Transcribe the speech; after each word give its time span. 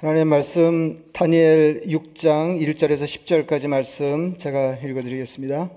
하나님의 0.00 0.26
말씀 0.26 1.02
다니엘 1.12 1.82
6장 1.88 2.62
1절에서 2.62 3.02
10절까지 3.02 3.66
말씀 3.66 4.38
제가 4.38 4.76
읽어드리겠습니다. 4.76 5.70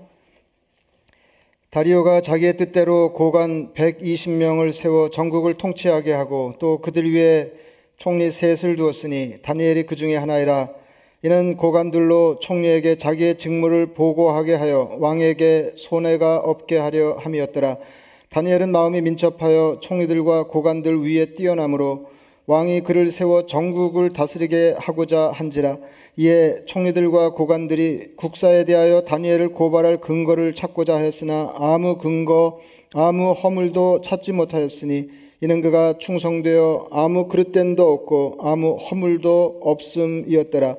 다리오가 1.70 2.20
자기의 2.20 2.56
뜻대로 2.56 3.14
고관 3.14 3.74
120명을 3.74 4.72
세워 4.74 5.10
전국을 5.10 5.54
통치하게 5.54 6.12
하고 6.12 6.54
또 6.60 6.78
그들 6.78 7.12
위에 7.12 7.50
총리 7.96 8.30
셋을 8.30 8.76
두었으니 8.76 9.42
다니엘이 9.42 9.86
그 9.86 9.96
중에 9.96 10.14
하나이라 10.14 10.68
이는 11.24 11.56
고관들로 11.56 12.38
총리에게 12.38 12.98
자기의 12.98 13.38
직무를 13.38 13.86
보고하게 13.86 14.54
하여 14.54 14.98
왕에게 15.00 15.72
손해가 15.74 16.36
없게 16.36 16.78
하려 16.78 17.16
함이었더라. 17.18 17.76
다니엘은 18.28 18.70
마음이 18.70 19.00
민첩하여 19.00 19.78
총리들과 19.80 20.44
고관들 20.44 21.02
위에 21.02 21.34
뛰어나므로 21.34 22.12
왕이 22.46 22.80
그를 22.80 23.12
세워 23.12 23.46
전국을 23.46 24.10
다스리게 24.10 24.74
하고자 24.76 25.30
한지라. 25.32 25.78
이에 26.16 26.64
총리들과 26.66 27.34
고관들이 27.34 28.16
국사에 28.16 28.64
대하여 28.64 29.02
다니엘을 29.02 29.50
고발할 29.52 30.00
근거를 30.00 30.54
찾고자 30.54 30.96
하였으나 30.96 31.54
아무 31.54 31.98
근거 31.98 32.58
아무 32.94 33.30
허물도 33.30 34.00
찾지 34.00 34.32
못하였으니 34.32 35.08
이는 35.40 35.60
그가 35.60 35.98
충성되어 35.98 36.88
아무 36.90 37.28
그릇됨도 37.28 37.88
없고 37.88 38.38
아무 38.40 38.74
허물도 38.74 39.60
없음이었더라. 39.62 40.76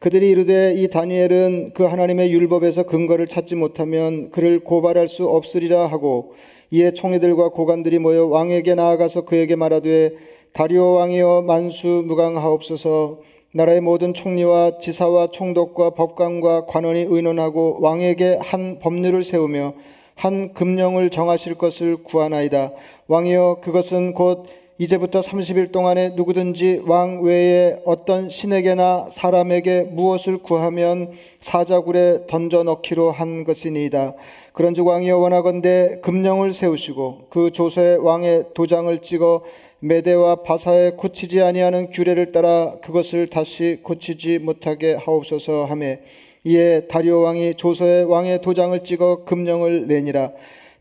그들이 0.00 0.30
이르되 0.30 0.74
이 0.76 0.88
다니엘은 0.88 1.74
그 1.74 1.84
하나님의 1.84 2.32
율법에서 2.32 2.82
근거를 2.82 3.28
찾지 3.28 3.54
못하면 3.54 4.30
그를 4.30 4.60
고발할 4.60 5.06
수 5.06 5.26
없으리라 5.26 5.86
하고 5.86 6.34
이에 6.70 6.92
총리들과 6.92 7.50
고관들이 7.50 8.00
모여 8.00 8.26
왕에게 8.26 8.74
나아가서 8.74 9.22
그에게 9.22 9.54
말하되 9.54 10.33
다리오 10.54 10.92
왕이여 10.92 11.42
만수 11.48 12.04
무강하옵소서 12.06 13.18
나라의 13.54 13.80
모든 13.80 14.14
총리와 14.14 14.78
지사와 14.78 15.32
총독과 15.32 15.90
법관과 15.90 16.66
관원이 16.66 17.06
의논하고 17.08 17.78
왕에게 17.80 18.38
한 18.40 18.78
법률을 18.78 19.24
세우며 19.24 19.74
한 20.14 20.52
금령을 20.52 21.10
정하실 21.10 21.56
것을 21.56 22.04
구하나이다. 22.04 22.70
왕이여 23.08 23.62
그것은 23.62 24.14
곧 24.14 24.46
이제부터 24.78 25.22
30일 25.22 25.72
동안에 25.72 26.10
누구든지 26.10 26.82
왕 26.86 27.22
외에 27.22 27.76
어떤 27.84 28.28
신에게나 28.28 29.06
사람에게 29.10 29.82
무엇을 29.82 30.38
구하면 30.38 31.10
사자굴에 31.40 32.26
던져 32.28 32.62
넣기로 32.62 33.10
한 33.10 33.42
것이니이다. 33.42 34.14
그런즉 34.52 34.86
왕이여 34.86 35.18
원하건대 35.18 35.98
금령을 36.02 36.52
세우시고 36.52 37.26
그 37.30 37.50
조서에 37.50 37.96
왕의 37.96 38.46
도장을 38.54 38.96
찍어 39.02 39.42
메대와 39.84 40.36
바사에 40.36 40.92
고치지 40.92 41.42
아니하는 41.42 41.90
규례를 41.90 42.32
따라 42.32 42.76
그것을 42.80 43.26
다시 43.26 43.80
고치지 43.82 44.38
못하게 44.38 44.94
하옵소서 44.94 45.66
하매 45.66 46.00
이에 46.44 46.86
다리오 46.88 47.20
왕이 47.20 47.56
조서에 47.56 48.04
왕의 48.04 48.40
도장을 48.40 48.82
찍어 48.82 49.24
금령을 49.24 49.86
내니라 49.86 50.32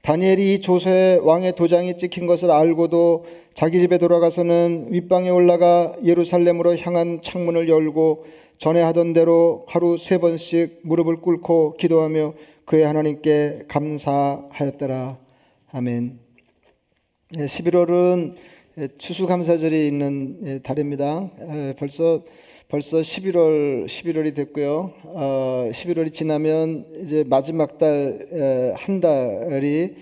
다니엘이 0.04 0.54
이 0.54 0.62
조서에 0.62 1.20
왕의 1.22 1.56
도장이 1.56 1.98
찍힌 1.98 2.28
것을 2.28 2.50
알고도 2.50 3.26
자기 3.54 3.82
집에 3.82 3.98
돌아가서는 3.98 4.88
윗방에 4.92 5.30
올라가 5.30 5.94
예루살렘으로 6.04 6.78
향한 6.78 7.20
창문을 7.22 7.68
열고 7.68 8.26
전에 8.58 8.82
하던 8.82 9.12
대로 9.12 9.66
하루 9.68 9.98
세 9.98 10.18
번씩 10.18 10.80
무릎을 10.84 11.18
꿇고 11.18 11.74
기도하며 11.74 12.34
그의 12.66 12.86
하나님께 12.86 13.64
감사하였더라. 13.68 15.18
아멘. 15.72 16.20
11월은 17.34 18.36
예, 18.36 18.53
추수감사절이 18.98 19.88
있는 19.88 20.40
예, 20.46 20.60
달입니다. 20.60 21.30
예, 21.42 21.76
벌써 21.78 22.24
벌써 22.70 22.98
11월 22.98 23.86
11월이 23.86 24.34
됐고요. 24.34 24.94
11월이 25.72 26.08
어, 26.08 26.10
지나면 26.10 26.86
이제 27.04 27.24
마지막 27.28 27.78
달 27.78 28.74
한 28.76 29.00
달이 29.00 29.94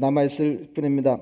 남아 0.00 0.24
있을 0.24 0.70
뿐입니다. 0.74 1.20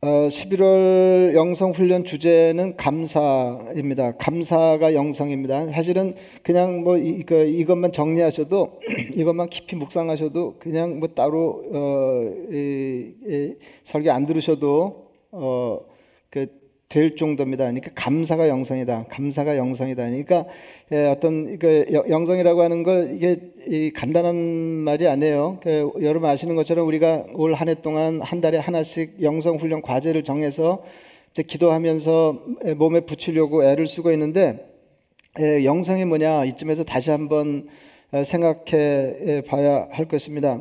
11월 0.00 1.30
어, 1.30 1.34
영성 1.34 1.70
훈련 1.70 2.04
주제는 2.04 2.76
감사입니다. 2.76 4.16
감사가 4.16 4.94
영성입니다. 4.94 5.66
사실은 5.66 6.14
그냥 6.42 6.82
뭐 6.82 6.96
이, 6.96 7.22
그, 7.22 7.44
이것만 7.44 7.92
정리하셔도 7.92 8.80
이것만 9.14 9.50
깊이 9.50 9.76
묵상하셔도 9.76 10.56
그냥 10.58 10.98
뭐 10.98 11.08
따로 11.08 11.62
어, 11.72 12.22
이, 12.50 13.12
이, 13.24 13.54
설교 13.84 14.10
안 14.10 14.26
들으셔도 14.26 15.09
어, 15.32 15.80
그, 16.30 16.46
될 16.88 17.14
정도입니다. 17.14 17.64
그러니까 17.66 17.92
감사가 17.94 18.48
영성이다. 18.48 19.04
감사가 19.08 19.56
영성이다. 19.56 20.02
그러니까 20.06 20.44
예, 20.90 21.06
어떤 21.06 21.56
그 21.60 21.84
영성이라고 22.08 22.62
하는 22.62 22.82
거 22.82 23.04
이게 23.04 23.92
간단한 23.94 24.34
말이 24.34 25.06
아니에요. 25.06 25.60
그 25.62 25.88
여러분 26.02 26.28
아시는 26.28 26.56
것처럼 26.56 26.88
우리가 26.88 27.26
올 27.34 27.54
한 27.54 27.68
해 27.68 27.76
동안 27.80 28.20
한 28.20 28.40
달에 28.40 28.58
하나씩 28.58 29.22
영성 29.22 29.56
훈련 29.56 29.82
과제를 29.82 30.24
정해서 30.24 30.82
이제 31.30 31.44
기도하면서 31.44 32.42
몸에 32.76 33.00
붙이려고 33.02 33.62
애를 33.62 33.86
쓰고 33.86 34.10
있는데 34.10 34.66
예, 35.38 35.64
영성이 35.64 36.04
뭐냐 36.04 36.44
이쯤에서 36.46 36.82
다시 36.82 37.10
한번 37.10 37.68
어, 38.10 38.24
생각해 38.24 39.42
봐야 39.46 39.86
할 39.92 40.06
것입니다. 40.06 40.60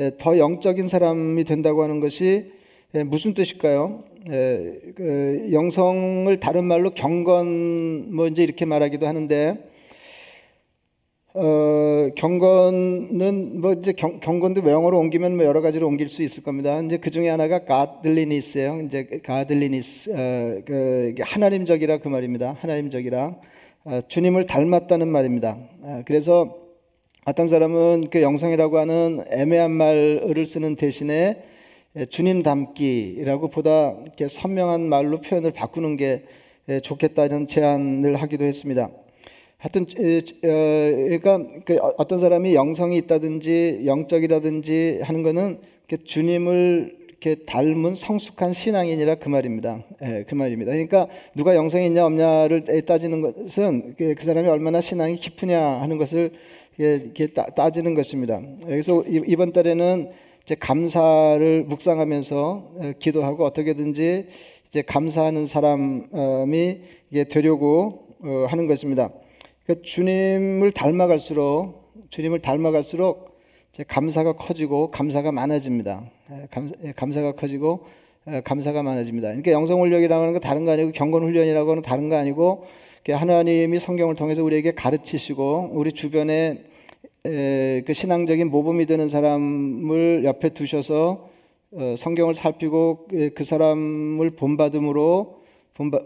예, 0.00 0.12
더 0.18 0.38
영적인 0.38 0.88
사람이 0.88 1.44
된다고 1.44 1.82
하는 1.82 2.00
것이 2.00 2.55
예, 2.94 3.02
무슨 3.02 3.34
뜻일까요? 3.34 4.04
예, 4.30 4.80
그 4.94 5.48
영성을 5.52 6.38
다른 6.38 6.64
말로 6.64 6.90
경건 6.90 8.14
뭐 8.14 8.28
이제 8.28 8.44
이렇게 8.44 8.64
말하기도 8.64 9.06
하는데 9.06 9.58
어, 11.34 12.08
경건은 12.14 13.60
뭐 13.60 13.72
이제 13.72 13.92
경, 13.92 14.20
경건도 14.20 14.62
외형으로 14.62 14.98
옮기면 14.98 15.36
뭐 15.36 15.44
여러 15.44 15.60
가지로 15.60 15.88
옮길 15.88 16.08
수 16.08 16.22
있을 16.22 16.44
겁니다. 16.44 16.80
이제 16.80 16.96
그 16.96 17.10
중에 17.10 17.28
하나가 17.28 17.64
가들리니스예요. 17.64 18.82
이제 18.86 19.20
가들리니스 19.22 20.10
어, 20.10 20.62
그 20.64 21.14
하나님적이라 21.20 21.98
그 21.98 22.08
말입니다. 22.08 22.56
하나님적이라 22.60 23.36
어, 23.84 24.00
주님을 24.06 24.46
닮았다는 24.46 25.08
말입니다. 25.08 25.58
어, 25.82 26.02
그래서 26.06 26.56
어떤 27.24 27.48
사람은 27.48 28.10
그 28.10 28.22
영성이라고 28.22 28.78
하는 28.78 29.24
애매한 29.32 29.72
말을 29.72 30.46
쓰는 30.46 30.76
대신에 30.76 31.14
예, 31.14 31.55
주님 32.10 32.42
닮기라고 32.42 33.48
보다 33.48 33.96
이렇게 34.02 34.28
선명한 34.28 34.82
말로 34.82 35.20
표현을 35.20 35.52
바꾸는 35.52 35.96
게 35.96 36.24
예, 36.68 36.80
좋겠다는 36.80 37.46
제안을 37.46 38.16
하기도 38.16 38.44
했습니다. 38.44 38.90
하여튼 39.58 39.86
그러니까 39.86 41.38
그 41.64 41.78
어떤 41.96 42.20
사람이 42.20 42.54
영성이 42.54 42.98
있다든지 42.98 43.82
영적이라든지 43.86 45.00
하는 45.02 45.22
거는 45.22 45.60
주님을 46.04 46.96
이렇게 47.08 47.36
닮은 47.46 47.94
성숙한 47.94 48.52
신앙인이라 48.52 49.14
그 49.14 49.28
말입니다. 49.28 49.84
예, 50.02 50.24
그 50.28 50.34
말입니다. 50.34 50.72
그러니까 50.72 51.08
누가 51.34 51.54
영성이 51.54 51.86
있냐 51.86 52.04
없냐를 52.04 52.64
따지는 52.84 53.22
것은 53.22 53.94
그 53.96 54.14
사람이 54.18 54.48
얼마나 54.48 54.80
신앙이 54.80 55.16
깊으냐 55.16 55.58
하는 55.80 55.96
것을 55.96 56.32
이렇게 56.78 57.28
따지는 57.28 57.94
것입니다. 57.94 58.42
그래서 58.64 59.02
이번 59.08 59.52
달에는 59.52 60.10
이제 60.46 60.54
감사를 60.54 61.64
묵상하면서 61.64 62.72
어, 62.76 62.92
기도하고 63.00 63.44
어떻게든지 63.44 64.28
이제 64.68 64.82
감사하는 64.82 65.46
사람이 65.46 66.80
되려고 67.28 68.06
어, 68.22 68.46
하는 68.48 68.68
것입니다. 68.68 69.10
그러니까 69.64 69.84
주님을 69.84 70.70
닮아갈수록 70.70 71.92
주님을 72.10 72.42
닮아갈수록 72.42 73.40
감사가 73.88 74.34
커지고 74.34 74.92
감사가 74.92 75.32
많아집니다. 75.32 76.08
예, 76.30 76.46
예, 76.84 76.92
감사 76.92 77.22
가 77.22 77.32
커지고 77.32 77.84
어, 78.26 78.40
감사가 78.44 78.84
많아집니다. 78.84 79.26
그러니까 79.28 79.50
영성 79.50 79.80
훈련이라고 79.80 80.22
하는 80.22 80.32
거 80.32 80.38
다른 80.38 80.64
거 80.64 80.70
아니고 80.70 80.92
경건 80.92 81.24
훈련이라고 81.24 81.70
하는 81.72 81.82
다른 81.82 82.08
거 82.08 82.14
아니고 82.14 82.66
하나님이 83.08 83.80
성경을 83.80 84.14
통해서 84.14 84.44
우리에게 84.44 84.74
가르치시고 84.74 85.70
우리 85.72 85.90
주변에 85.90 86.62
그 87.84 87.92
신앙적인 87.92 88.50
모범이 88.50 88.86
되는 88.86 89.08
사람을 89.08 90.24
옆에 90.24 90.50
두셔서 90.50 91.28
어, 91.72 91.94
성경을 91.98 92.34
살피고 92.34 93.08
그 93.34 93.44
사람을 93.44 94.30
본받음으로 94.30 95.42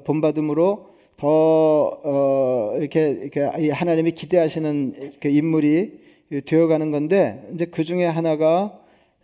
본받음으로 0.05 0.91
더 1.17 2.01
어, 2.03 2.75
이렇게, 2.79 3.11
이렇게 3.11 3.71
하나님이 3.71 4.13
기대하시는 4.13 5.11
그 5.21 5.29
인물이 5.29 6.01
되어가는 6.47 6.91
건데 6.91 7.47
이제 7.55 7.67
그 7.67 7.85
중에 7.85 8.07
하나가 8.07 8.81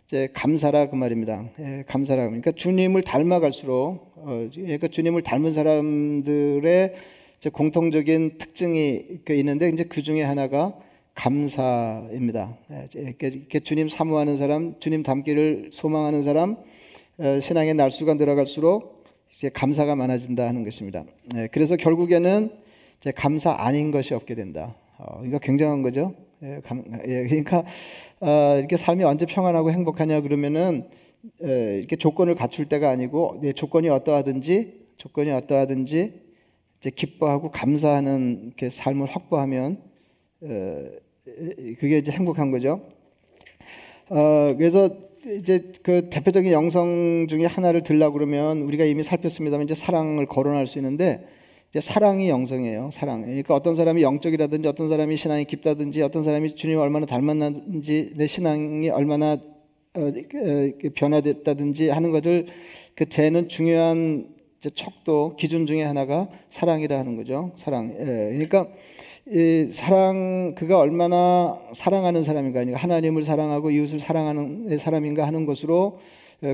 이제 0.07 0.29
감사라 0.33 0.89
그 0.89 0.95
말입니다. 0.95 1.49
예, 1.59 1.83
감사라 1.87 2.25
그러니까 2.27 2.51
주님을 2.51 3.01
닮아갈수록 3.01 4.13
어, 4.15 4.47
그러니까 4.53 4.87
주님을 4.87 5.23
닮은 5.23 5.53
사람들의 5.53 6.93
공통적인 7.51 8.37
특징이 8.37 9.03
그 9.25 9.33
있는데 9.33 9.69
이제 9.69 9.83
그 9.83 10.01
중에 10.01 10.21
하나가 10.21 10.77
감사입니다. 11.17 12.55
예, 12.71 12.87
이렇게 12.93 13.59
주님 13.59 13.89
사모하는 13.89 14.37
사람, 14.37 14.79
주님 14.79 15.01
닮기를 15.01 15.71
소망하는 15.73 16.21
사람, 16.21 16.57
어, 17.17 17.39
신앙의 17.41 17.73
날수가 17.73 18.13
늘어갈수록 18.13 19.03
이제 19.33 19.49
감사가 19.49 19.95
많아진다 19.95 20.47
하는 20.47 20.63
것입니다. 20.63 21.05
예, 21.35 21.47
그래서 21.51 21.75
결국에는 21.75 22.51
이제 23.01 23.11
감사 23.11 23.55
아닌 23.57 23.89
것이 23.89 24.13
없게 24.13 24.35
된다. 24.35 24.75
어, 24.99 25.23
이거 25.25 25.39
굉장한 25.39 25.81
거죠. 25.81 26.13
예, 26.43 26.61
감, 26.63 26.83
예, 27.07 27.23
그러니까 27.23 27.65
어, 28.19 28.55
이렇게 28.59 28.77
삶이 28.77 29.03
언제 29.03 29.25
평안하고 29.25 29.71
행복하냐 29.71 30.21
그러면은 30.21 30.87
예, 31.43 31.79
이렇게 31.79 31.95
조건을 31.95 32.35
갖출 32.35 32.67
때가 32.67 32.91
아니고 32.91 33.41
예, 33.43 33.53
조건이 33.53 33.89
어떠하든지 33.89 34.87
조건이 34.97 35.31
어떠하든지 35.31 36.13
이제 36.77 36.89
기뻐하고 36.91 37.49
감사하는 37.49 38.43
이렇게 38.45 38.69
삶을 38.69 39.07
확보하면 39.07 39.81
어, 40.41 41.06
그게 41.79 41.97
이제 41.99 42.11
행복한 42.11 42.51
거죠. 42.51 42.81
어, 44.09 44.55
그래서 44.57 44.89
이제 45.25 45.71
그 45.83 46.09
대표적인 46.09 46.51
영성 46.51 47.27
중에 47.29 47.45
하나를 47.45 47.83
들라 47.83 48.11
그러면 48.11 48.61
우리가 48.61 48.85
이미 48.85 49.03
살폈습니다만 49.03 49.65
이제 49.65 49.75
사랑을 49.75 50.25
거론할 50.25 50.67
수 50.67 50.77
있는데 50.79 51.27
이제 51.71 51.81
사랑이 51.81 52.29
영성이에요. 52.29 52.89
사랑. 52.93 53.21
그러니까 53.21 53.53
어떤 53.53 53.75
사람이 53.75 54.01
영적이라든지 54.01 54.67
어떤 54.67 54.87
사람이 54.87 55.17
신앙이 55.17 55.45
깊다든지 55.45 56.01
어떤 56.01 56.23
사람이 56.23 56.55
주님 56.55 56.79
얼마나 56.79 57.05
닮았는지 57.05 58.13
내 58.15 58.27
신앙이 58.27 58.89
얼마나 58.89 59.33
어, 59.33 59.99
어, 59.99 60.89
변화됐다든지 60.95 61.89
하는 61.89 62.11
것을 62.11 62.47
그 62.95 63.09
재는 63.09 63.49
중요한 63.49 64.27
척도 64.73 65.35
기준 65.37 65.65
중에 65.65 65.83
하나가 65.83 66.29
사랑이라 66.49 66.97
하는 66.97 67.15
거죠. 67.15 67.51
사랑. 67.57 67.95
예, 67.99 68.05
그러니까 68.05 68.67
이 68.67 68.71
사랑 69.71 70.55
그가 70.55 70.79
얼마나 70.79 71.59
사랑하는 71.73 72.23
사람인가 72.23 72.59
그러니까 72.59 72.79
하나님을 72.79 73.23
사랑하고 73.23 73.71
이웃을 73.71 73.99
사랑하는 73.99 74.77
사람인가 74.77 75.27
하는 75.27 75.45
것으로 75.45 75.99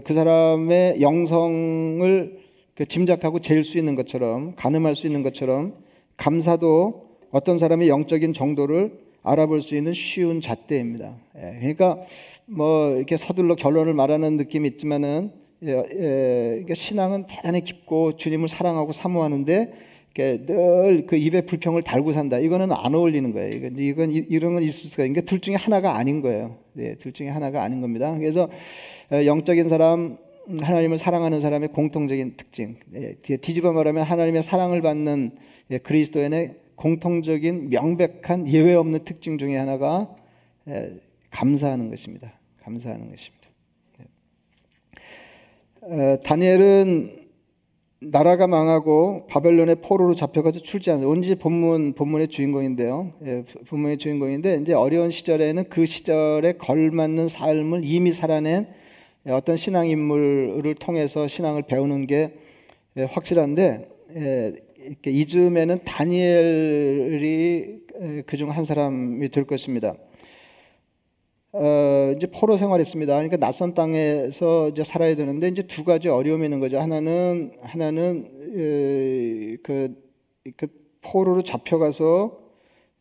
그 0.03 0.13
사람의 0.13 1.01
영성을 1.01 2.39
그 2.75 2.85
짐작하고 2.85 3.39
재일 3.39 3.63
수 3.63 3.77
있는 3.77 3.95
것처럼 3.95 4.55
가늠할 4.55 4.95
수 4.95 5.05
있는 5.05 5.21
것처럼 5.21 5.75
감사도 6.17 7.09
어떤 7.31 7.59
사람의 7.59 7.89
영적인 7.89 8.33
정도를 8.33 9.03
알아볼 9.23 9.61
수 9.61 9.75
있는 9.75 9.93
쉬운 9.93 10.41
잣대입니다. 10.41 11.15
예, 11.37 11.57
그러니까 11.59 11.99
뭐 12.45 12.95
이렇게 12.95 13.15
서둘러 13.15 13.55
결론을 13.55 13.93
말하는 13.93 14.37
느낌이 14.37 14.67
있지만은 14.69 15.31
예, 15.63 16.63
예, 16.67 16.73
신앙은 16.73 17.27
대단히 17.27 17.63
깊고 17.63 18.17
주님을 18.17 18.49
사랑하고 18.49 18.91
사모하는데 18.91 19.73
늘그 20.15 21.15
입에 21.15 21.41
불평을 21.41 21.81
달고 21.81 22.13
산다. 22.13 22.37
이거는 22.37 22.71
안 22.71 22.93
어울리는 22.93 23.31
거예요. 23.33 23.49
이건, 23.49 23.77
이건 23.77 24.11
이런 24.11 24.53
건 24.53 24.63
있을 24.63 24.89
수가. 24.89 25.03
그러니까 25.03 25.21
둘 25.21 25.39
중에 25.39 25.55
하나가 25.55 25.97
아닌 25.97 26.21
거예요. 26.21 26.57
네, 26.73 26.95
둘 26.95 27.13
중에 27.13 27.29
하나가 27.29 27.63
아닌 27.63 27.81
겁니다. 27.81 28.15
그래서 28.17 28.47
어, 29.11 29.25
영적인 29.25 29.69
사람, 29.69 30.17
하나님을 30.61 30.97
사랑하는 30.97 31.41
사람의 31.41 31.69
공통적인 31.69 32.35
특징. 32.37 32.75
예, 32.93 33.15
뒤집어 33.37 33.73
말하면 33.73 34.03
하나님의 34.03 34.43
사랑을 34.43 34.81
받는 34.81 35.31
예, 35.71 35.77
그리스도인의 35.79 36.55
공통적인 36.75 37.69
명백한 37.69 38.47
예외 38.49 38.75
없는 38.75 39.05
특징 39.05 39.37
중에 39.37 39.57
하나가 39.57 40.15
예, 40.67 40.93
감사하는 41.31 41.89
것입니다. 41.89 42.33
감사하는 42.61 43.09
것입니다. 43.09 43.43
어, 45.81 46.17
다니엘은 46.23 47.22
나라가 48.11 48.47
망하고 48.47 49.27
바벨론의 49.27 49.77
포로로 49.81 50.15
잡혀가지고 50.15 50.63
출제한 50.63 51.03
언제 51.05 51.35
본문 51.35 51.93
본문의 51.93 52.27
주인공인데요. 52.27 53.13
예, 53.25 53.43
본문의 53.67 53.97
주인공인데 53.97 54.59
이제 54.61 54.73
어려운 54.73 55.11
시절에는 55.11 55.65
그 55.69 55.85
시절에 55.85 56.53
걸맞는 56.53 57.27
삶을 57.29 57.81
이미 57.83 58.11
살아낸 58.11 58.67
어떤 59.27 59.55
신앙 59.55 59.87
인물을 59.87 60.75
통해서 60.75 61.27
신앙을 61.27 61.63
배우는 61.63 62.07
게 62.07 62.33
예, 62.97 63.03
확실한데 63.03 63.87
예, 64.15 64.53
이즈음에는 65.05 65.79
다니엘이 65.85 67.83
그중 68.25 68.49
한 68.51 68.65
사람이 68.65 69.29
될 69.29 69.45
것입니다. 69.45 69.95
어, 71.55 72.13
이제 72.15 72.27
포로 72.27 72.57
생활했습니다. 72.57 73.13
그러니까 73.13 73.37
낯선 73.37 73.75
땅에서 73.75 74.69
이제 74.69 74.83
살아야 74.83 75.15
되는데 75.15 75.47
이제 75.49 75.61
두 75.63 75.83
가지 75.83 76.09
어려움이 76.09 76.45
있는 76.45 76.59
거죠. 76.59 76.79
하나는 76.79 77.51
하나는 77.61 78.25
에, 78.57 79.57
그, 79.61 79.95
그 80.57 80.67
포로로 81.01 81.43
잡혀가서 81.43 82.39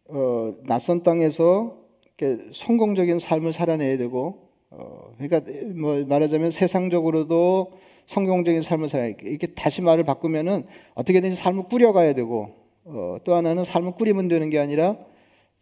어, 0.09 0.55
낯선 0.67 1.03
땅에서 1.03 1.79
이렇게 2.05 2.45
성공적인 2.53 3.19
삶을 3.19 3.55
살아내야 3.55 3.97
되고, 3.97 4.51
어, 4.71 5.13
그러니까 5.17 5.51
뭐 5.75 6.05
말하자면 6.05 6.51
세상적으로도 6.51 7.73
성공적인 8.05 8.61
삶을 8.61 8.91
살아야 8.91 9.15
이렇게 9.23 9.47
다시 9.47 9.81
말을 9.81 10.05
바꾸면은 10.05 10.67
어떻게든지 10.95 11.37
삶을 11.37 11.65
꾸려가야 11.71 12.15
되고, 12.15 12.51
어, 12.85 13.17
또 13.25 13.35
하나는 13.35 13.65
삶을 13.65 13.93
꾸리면 13.93 14.29
되는 14.29 14.51
게 14.51 14.59
아니라 14.59 14.99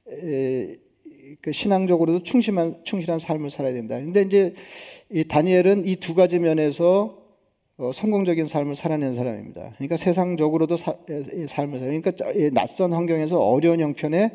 에, 0.09 0.75
그 1.41 1.53
신앙적으로도 1.53 2.23
충실한 2.23 2.81
충실한 2.85 3.19
삶을 3.19 3.51
살아야 3.51 3.73
된다. 3.75 3.97
근데 3.97 4.23
이제 4.23 4.55
이 5.11 5.25
다니엘은 5.25 5.87
이 5.87 5.97
두 5.97 6.15
가지 6.15 6.39
면에서 6.39 7.19
어, 7.77 7.93
성공적인 7.93 8.47
삶을 8.47 8.75
살아낸 8.75 9.15
사람입니다. 9.15 9.73
그러니까 9.77 9.97
세상적으로도 9.97 10.77
사, 10.77 10.97
삶을 11.49 11.81
그러니까 11.81 12.13
낯선 12.53 12.93
환경에서 12.93 13.39
어려운 13.39 13.81
형편의 13.81 14.31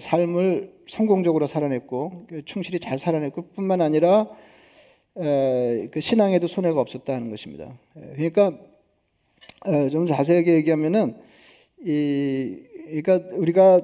삶을 0.00 0.72
성공적으로 0.88 1.46
살아냈고 1.46 2.24
그 2.28 2.44
충실히 2.44 2.80
잘 2.80 2.98
살아냈고 2.98 3.48
뿐만 3.54 3.80
아니라 3.80 4.28
에, 5.16 5.88
그 5.90 6.00
신앙에도 6.00 6.46
손해가 6.46 6.80
없었다는 6.80 7.30
것입니다. 7.30 7.78
그러니까 7.94 8.52
에, 9.66 9.88
좀 9.90 10.06
자세하게 10.06 10.54
얘기하면은 10.54 11.16
이 11.84 12.56
그러니까 12.88 13.36
우리가 13.36 13.82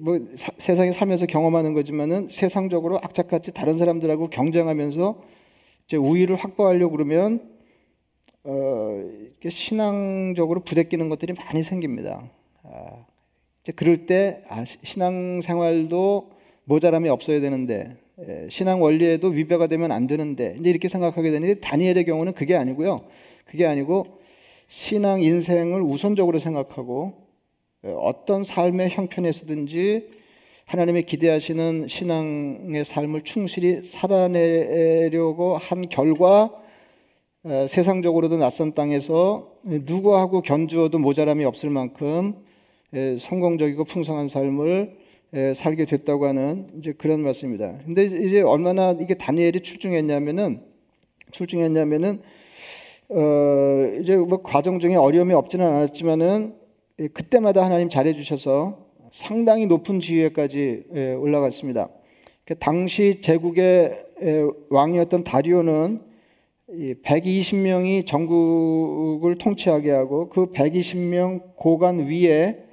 뭐 0.00 0.18
세상에 0.58 0.92
살면서 0.92 1.26
경험하는 1.26 1.74
거지만은 1.74 2.28
세상적으로 2.30 2.98
악착같이 3.02 3.52
다른 3.52 3.78
사람들하고 3.78 4.28
경쟁하면서 4.28 5.22
이제 5.86 5.96
우위를 5.96 6.36
확보하려고 6.36 6.92
그러면 6.92 7.54
어, 8.44 9.02
신앙적으로 9.48 10.60
부대끼는 10.60 11.08
것들이 11.08 11.34
많이 11.34 11.62
생깁니다. 11.62 12.30
아, 12.62 13.06
이제 13.62 13.72
그럴 13.72 14.06
때 14.06 14.42
아, 14.48 14.64
신앙 14.64 15.40
생활도 15.40 16.30
모자람이 16.64 17.08
없어야 17.08 17.40
되는데 17.40 17.96
예, 18.26 18.46
신앙 18.48 18.80
원리에도 18.80 19.28
위배가 19.28 19.66
되면 19.66 19.92
안 19.92 20.06
되는데 20.06 20.56
이제 20.60 20.70
이렇게 20.70 20.88
생각하게 20.88 21.30
되는데 21.30 21.60
다니엘의 21.60 22.04
경우는 22.04 22.32
그게 22.32 22.54
아니고요. 22.54 23.04
그게 23.44 23.66
아니고 23.66 24.18
신앙 24.68 25.22
인생을 25.22 25.82
우선적으로 25.82 26.38
생각하고 26.38 27.23
어떤 27.86 28.44
삶의 28.44 28.90
형편에서든지 28.90 30.08
하나님의 30.66 31.04
기대하시는 31.04 31.86
신앙의 31.86 32.84
삶을 32.84 33.22
충실히 33.22 33.82
살아내려고 33.84 35.56
한 35.58 35.82
결과 35.82 36.50
세상적으로도 37.68 38.38
낯선 38.38 38.74
땅에서 38.74 39.52
누구하고 39.62 40.40
견주어도 40.40 40.98
모자람이 40.98 41.44
없을 41.44 41.68
만큼 41.68 42.36
성공적이고 43.20 43.84
풍성한 43.84 44.28
삶을 44.28 44.96
살게 45.54 45.84
됐다고 45.84 46.26
하는 46.26 46.68
이제 46.78 46.92
그런 46.92 47.20
말씀입니다. 47.20 47.74
근데 47.84 48.04
이제 48.04 48.40
얼마나 48.40 48.92
이게 48.92 49.14
다니엘이 49.14 49.60
출중했냐면은 49.60 50.62
출중했냐면은 51.32 52.22
어 53.10 53.98
이제 54.00 54.16
뭐 54.16 54.40
과정 54.42 54.78
중에 54.78 54.94
어려움이 54.94 55.34
없지는 55.34 55.66
않았지만은 55.66 56.54
예, 56.54 56.63
그때마다 57.12 57.64
하나님 57.64 57.88
잘해 57.88 58.14
주셔서 58.14 58.86
상당히 59.10 59.66
높은 59.66 60.00
지위에까지 60.00 60.84
예, 60.94 61.12
올라갔습니다. 61.12 61.88
그 62.44 62.58
당시 62.58 63.20
제국의 63.20 64.04
예, 64.22 64.42
왕이었던 64.70 65.24
다리오는 65.24 66.00
120명이 66.68 68.06
전국을 68.06 69.38
통치하게 69.38 69.90
하고 69.90 70.28
그 70.28 70.52
120명 70.52 71.56
고관 71.56 72.00
위에 72.00 72.64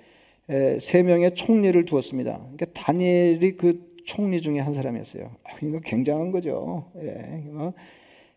3명의 0.48 1.36
총리를 1.36 1.86
두었습니다. 1.86 2.38
그러니까 2.38 2.66
다니엘이 2.74 3.58
그 3.58 3.92
총리 4.06 4.42
중에 4.42 4.60
한 4.60 4.74
사람이었어요. 4.74 5.30
아, 5.44 5.50
이거 5.62 5.80
굉장한 5.80 6.32
거죠. 6.32 6.92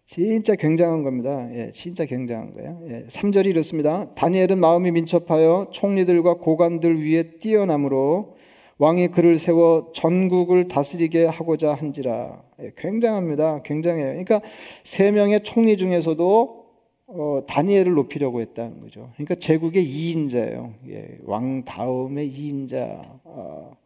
예, 0.05 0.07
진짜 0.07 0.55
굉장한 0.55 1.03
겁니다. 1.03 1.49
예, 1.55 1.71
진짜 1.73 2.05
굉장한 2.05 2.53
거예요. 2.55 2.81
예, 2.89 3.07
3절이 3.09 3.47
이렇습니다. 3.47 4.15
다니엘은 4.15 4.59
마음이 4.59 4.91
민첩하여 4.91 5.69
총리들과 5.73 6.35
고관들 6.35 7.03
위에 7.03 7.39
뛰어남으로 7.41 8.37
왕이 8.79 9.09
그를 9.09 9.39
세워 9.39 9.93
전국을 9.95 10.69
다스리게 10.69 11.25
하고자 11.25 11.75
한지라. 11.75 12.43
예, 12.61 12.73
굉장합니다. 12.77 13.63
굉장해요. 13.63 14.09
그러니까 14.09 14.43
세 14.85 15.11
명의 15.11 15.43
총리 15.43 15.77
중에서도 15.79 16.65
어, 17.07 17.41
다니엘을 17.47 17.95
높이려고 17.95 18.41
했다는 18.41 18.81
거죠. 18.81 19.11
그러니까 19.15 19.37
제국의 19.37 19.85
2인자예요. 19.87 20.75
예, 20.91 21.19
왕 21.25 21.65
다음의 21.65 22.31
2인자. 22.31 23.21
어, 23.25 23.77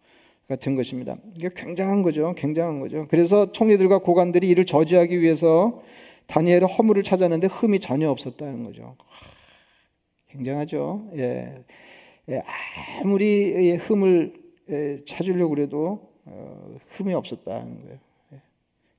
같은 0.49 0.77
것입니다. 0.77 1.17
이게 1.37 1.51
굉장한 1.55 2.03
거죠. 2.03 2.35
굉장한 2.35 2.81
거죠. 2.81 3.07
그래서 3.11 3.53
총리들과 3.53 3.99
고관들이 3.99 4.49
이를 4.49 4.65
저지하기 4.65 5.21
위해서 5.21 5.83
다니엘은 6.29 6.69
허물을 6.69 7.03
찾았는데 7.03 7.49
흠이 7.49 7.81
전혀 7.81 8.09
없었다는 8.11 8.65
거죠. 8.65 8.97
굉장하죠. 10.29 11.11
예. 11.17 11.65
예, 12.29 12.43
아무리 13.03 13.77
흠을 13.77 14.35
예, 14.71 15.01
찾으려고 15.07 15.55
그래도 15.55 16.13
어, 16.27 16.77
흠이 16.91 17.15
없었다는 17.15 17.81
거예요. 17.81 17.99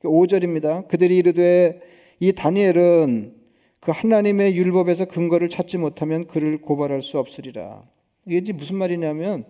5절입니다. 0.04 0.88
그들이 0.88 1.18
이르되 1.18 1.80
이 2.20 2.34
다니엘은 2.34 3.36
그 3.80 3.92
하나님의 3.92 4.56
율법에서 4.56 5.06
근거를 5.06 5.50
찾지 5.50 5.78
못하면 5.78 6.26
그를 6.26 6.60
고발할 6.62 7.02
수 7.02 7.20
없으리라. 7.20 7.84
이게 8.26 8.52
무슨 8.54 8.78
말이냐면 8.78 9.46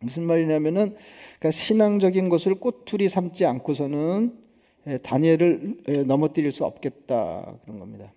무슨 0.00 0.24
말이냐면은 0.24 0.94
그러니까 1.38 1.50
신앙적인 1.50 2.28
것을 2.28 2.56
꼬투리 2.56 3.08
삼지 3.08 3.46
않고서는 3.46 4.32
예, 4.32 4.47
다니엘을 4.96 5.74
예, 5.88 5.92
넘어뜨릴 6.04 6.52
수 6.52 6.64
없겠다 6.64 7.54
그런 7.64 7.78
겁니다. 7.78 8.12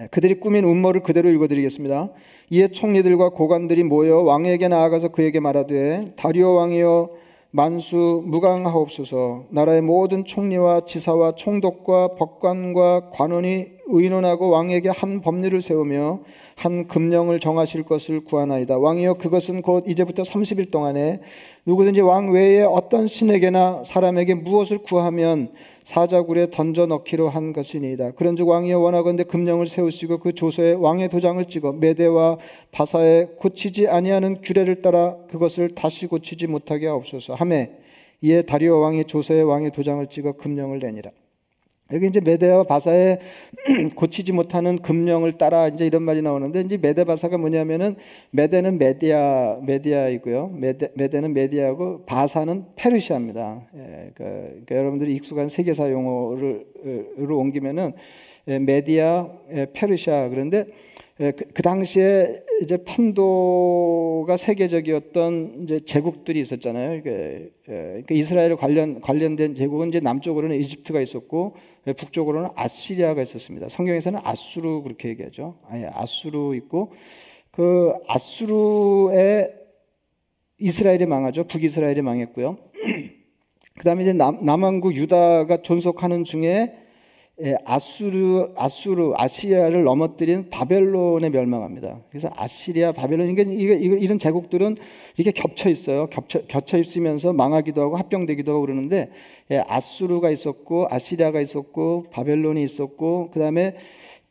예, 0.00 0.06
그들이 0.06 0.38
꾸민 0.38 0.64
음모를 0.64 1.02
그대로 1.02 1.28
읽어드리겠습니다. 1.30 2.10
이에 2.50 2.68
총리들과 2.68 3.30
고관들이 3.30 3.82
모여 3.82 4.18
왕에게 4.18 4.68
나아가서 4.68 5.08
그에게 5.08 5.40
말하되 5.40 6.14
다리오 6.16 6.54
왕이여 6.54 7.22
만수 7.54 8.22
무강하옵소서 8.24 9.48
나라의 9.50 9.82
모든 9.82 10.24
총리와 10.24 10.86
지사와 10.86 11.34
총독과 11.34 12.12
법관과 12.18 13.10
관원이 13.10 13.66
의논하고 13.86 14.48
왕에게 14.48 14.88
한 14.88 15.20
법률을 15.20 15.60
세우며 15.60 16.20
한 16.56 16.88
금령을 16.88 17.40
정하실 17.40 17.82
것을 17.82 18.24
구하나이다. 18.24 18.78
왕이여 18.78 19.14
그것은 19.14 19.60
곧 19.60 19.84
이제부터 19.86 20.22
30일 20.22 20.70
동안에 20.70 21.20
누구든지 21.66 22.00
왕 22.00 22.30
외에 22.32 22.62
어떤 22.62 23.06
신에게나 23.06 23.84
사람에게 23.84 24.34
무엇을 24.34 24.78
구하면 24.78 25.52
사자굴에 25.84 26.50
던져 26.50 26.86
넣기로 26.86 27.28
한 27.28 27.52
것이니이다. 27.52 28.12
그런즉 28.12 28.48
왕이여 28.48 28.78
원하건대 28.78 29.24
금령을 29.24 29.66
세우시고 29.66 30.18
그 30.18 30.32
조서에 30.32 30.74
왕의 30.74 31.08
도장을 31.08 31.44
찍어 31.46 31.72
메대와 31.72 32.38
바사에 32.70 33.28
고치지 33.38 33.88
아니하는 33.88 34.40
규례를 34.42 34.82
따라 34.82 35.16
그것을 35.28 35.70
다시 35.74 36.06
고치지 36.06 36.46
못하게 36.46 36.86
하옵소서. 36.86 37.34
하매 37.34 37.70
이에 38.22 38.42
다리오 38.42 38.80
왕이 38.80 39.04
조서에 39.04 39.42
왕의 39.42 39.72
도장을 39.72 40.06
찍어 40.06 40.32
금령을 40.32 40.78
내니라. 40.78 41.10
여기 41.92 42.06
이제 42.06 42.20
메대와 42.20 42.64
바사에 42.64 43.18
고치지 43.94 44.32
못하는 44.32 44.78
금령을 44.78 45.34
따라 45.34 45.68
이제 45.68 45.86
이런 45.86 46.02
말이 46.02 46.22
나오는데 46.22 46.62
이제 46.62 46.78
메대 46.78 47.04
바사가 47.04 47.38
뭐냐면은 47.38 47.96
메대는 48.30 48.78
메디아 48.78 49.58
메디아이고요. 49.62 50.54
메대 50.54 50.88
메대는 50.94 51.34
메디아고 51.34 52.04
바사는 52.06 52.64
페르시아입니다. 52.76 53.62
예, 53.76 54.10
그, 54.14 54.22
그러니까 54.24 54.76
여러분들이 54.76 55.14
익숙한 55.14 55.48
세계사 55.48 55.90
용어를 55.90 56.66
으로 57.18 57.38
옮기면은 57.38 57.92
예, 58.48 58.58
메디아, 58.58 59.28
예, 59.54 59.66
페르시아 59.72 60.28
그런데 60.28 60.58
예, 60.58 60.91
그, 61.30 61.44
그, 61.54 61.62
당시에 61.62 62.42
이제 62.62 62.78
판도가 62.78 64.36
세계적이었던 64.36 65.60
이제 65.62 65.80
제국들이 65.84 66.40
있었잖아요. 66.40 67.02
예, 67.06 67.50
그 67.64 68.14
이스라엘 68.14 68.56
관련 68.56 69.00
관련된 69.00 69.54
제국은 69.54 69.88
이제 69.88 70.00
남쪽으로는 70.00 70.58
이집트가 70.58 71.00
있었고 71.00 71.54
예, 71.86 71.92
북쪽으로는 71.92 72.50
아시리아가 72.56 73.22
있었습니다. 73.22 73.68
성경에서는 73.68 74.18
아수르 74.24 74.82
그렇게 74.82 75.10
얘기하죠. 75.10 75.58
아예 75.68 75.88
아수르 75.92 76.56
있고 76.56 76.92
그 77.52 77.92
아수르에 78.08 79.48
이스라엘이 80.58 81.06
망하죠. 81.06 81.44
북이스라엘이 81.44 82.02
망했고요. 82.02 82.56
그다음에 83.78 84.02
이제 84.02 84.12
남, 84.12 84.44
남왕국 84.44 84.96
유다가 84.96 85.62
존속하는 85.62 86.24
중에 86.24 86.42
예, 86.42 86.81
아수르, 87.64 88.52
아수르, 88.56 89.14
아시리아를 89.16 89.84
넘어뜨린 89.84 90.50
바벨론에 90.50 91.30
멸망합니다. 91.30 92.00
그래서 92.10 92.30
아시리아, 92.36 92.92
바벨론, 92.92 93.30
이게, 93.30 93.42
이게, 93.42 93.74
이런 93.76 94.18
제국들은 94.18 94.76
이게 95.16 95.32
겹쳐 95.32 95.68
있어요. 95.68 96.06
겹쳐, 96.06 96.42
겹쳐 96.46 96.78
있으면서 96.78 97.32
망하기도 97.32 97.80
하고 97.80 97.96
합병되기도 97.96 98.52
하고 98.52 98.60
그러는데, 98.60 99.10
예, 99.50 99.62
아수르가 99.66 100.30
있었고, 100.30 100.86
아시리아가 100.90 101.40
있었고, 101.40 102.04
바벨론이 102.10 102.62
있었고, 102.62 103.30
그 103.32 103.40
다음에 103.40 103.74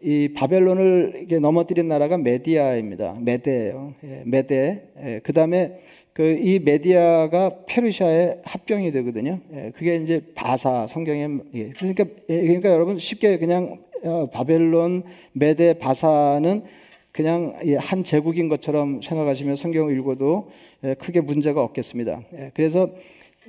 이 0.03 0.29
바벨론을 0.35 1.21
이게 1.23 1.39
넘어뜨린 1.39 1.87
나라가 1.87 2.17
메디아입니다. 2.17 3.17
메데예요. 3.21 3.93
예, 4.03 4.23
메데. 4.25 4.93
예, 5.03 5.19
그 5.23 5.33
다음에 5.33 5.79
그 6.13 6.37
이 6.41 6.59
메디아가 6.59 7.63
페르시아의 7.67 8.41
합병이 8.43 8.91
되거든요. 8.91 9.39
예, 9.53 9.71
그게 9.75 9.95
이제 9.97 10.21
바사 10.35 10.87
성경에 10.87 11.27
예, 11.53 11.69
그러니까 11.69 12.05
예, 12.29 12.41
그러니까 12.41 12.69
여러분 12.69 12.97
쉽게 12.97 13.37
그냥 13.37 13.79
어, 14.03 14.29
바벨론, 14.29 15.03
메데, 15.33 15.75
바사는 15.75 16.63
그냥 17.11 17.53
한 17.77 18.03
제국인 18.03 18.49
것처럼 18.49 19.01
생각하시면 19.01 19.57
성경을 19.57 19.95
읽어도 19.97 20.49
크게 20.97 21.21
문제가 21.21 21.61
없겠습니다. 21.61 22.23
그래서 22.53 22.89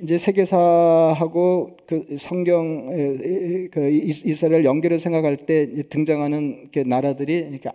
이제 0.01 0.17
세계사하고 0.17 1.77
그 1.87 2.17
성경 2.19 2.87
그 3.71 3.89
이스라엘 3.89 4.65
연결을 4.65 4.99
생각할 4.99 5.37
때 5.37 5.83
등장하는 5.89 6.71
나라들이 6.85 7.39
그러니까 7.39 7.71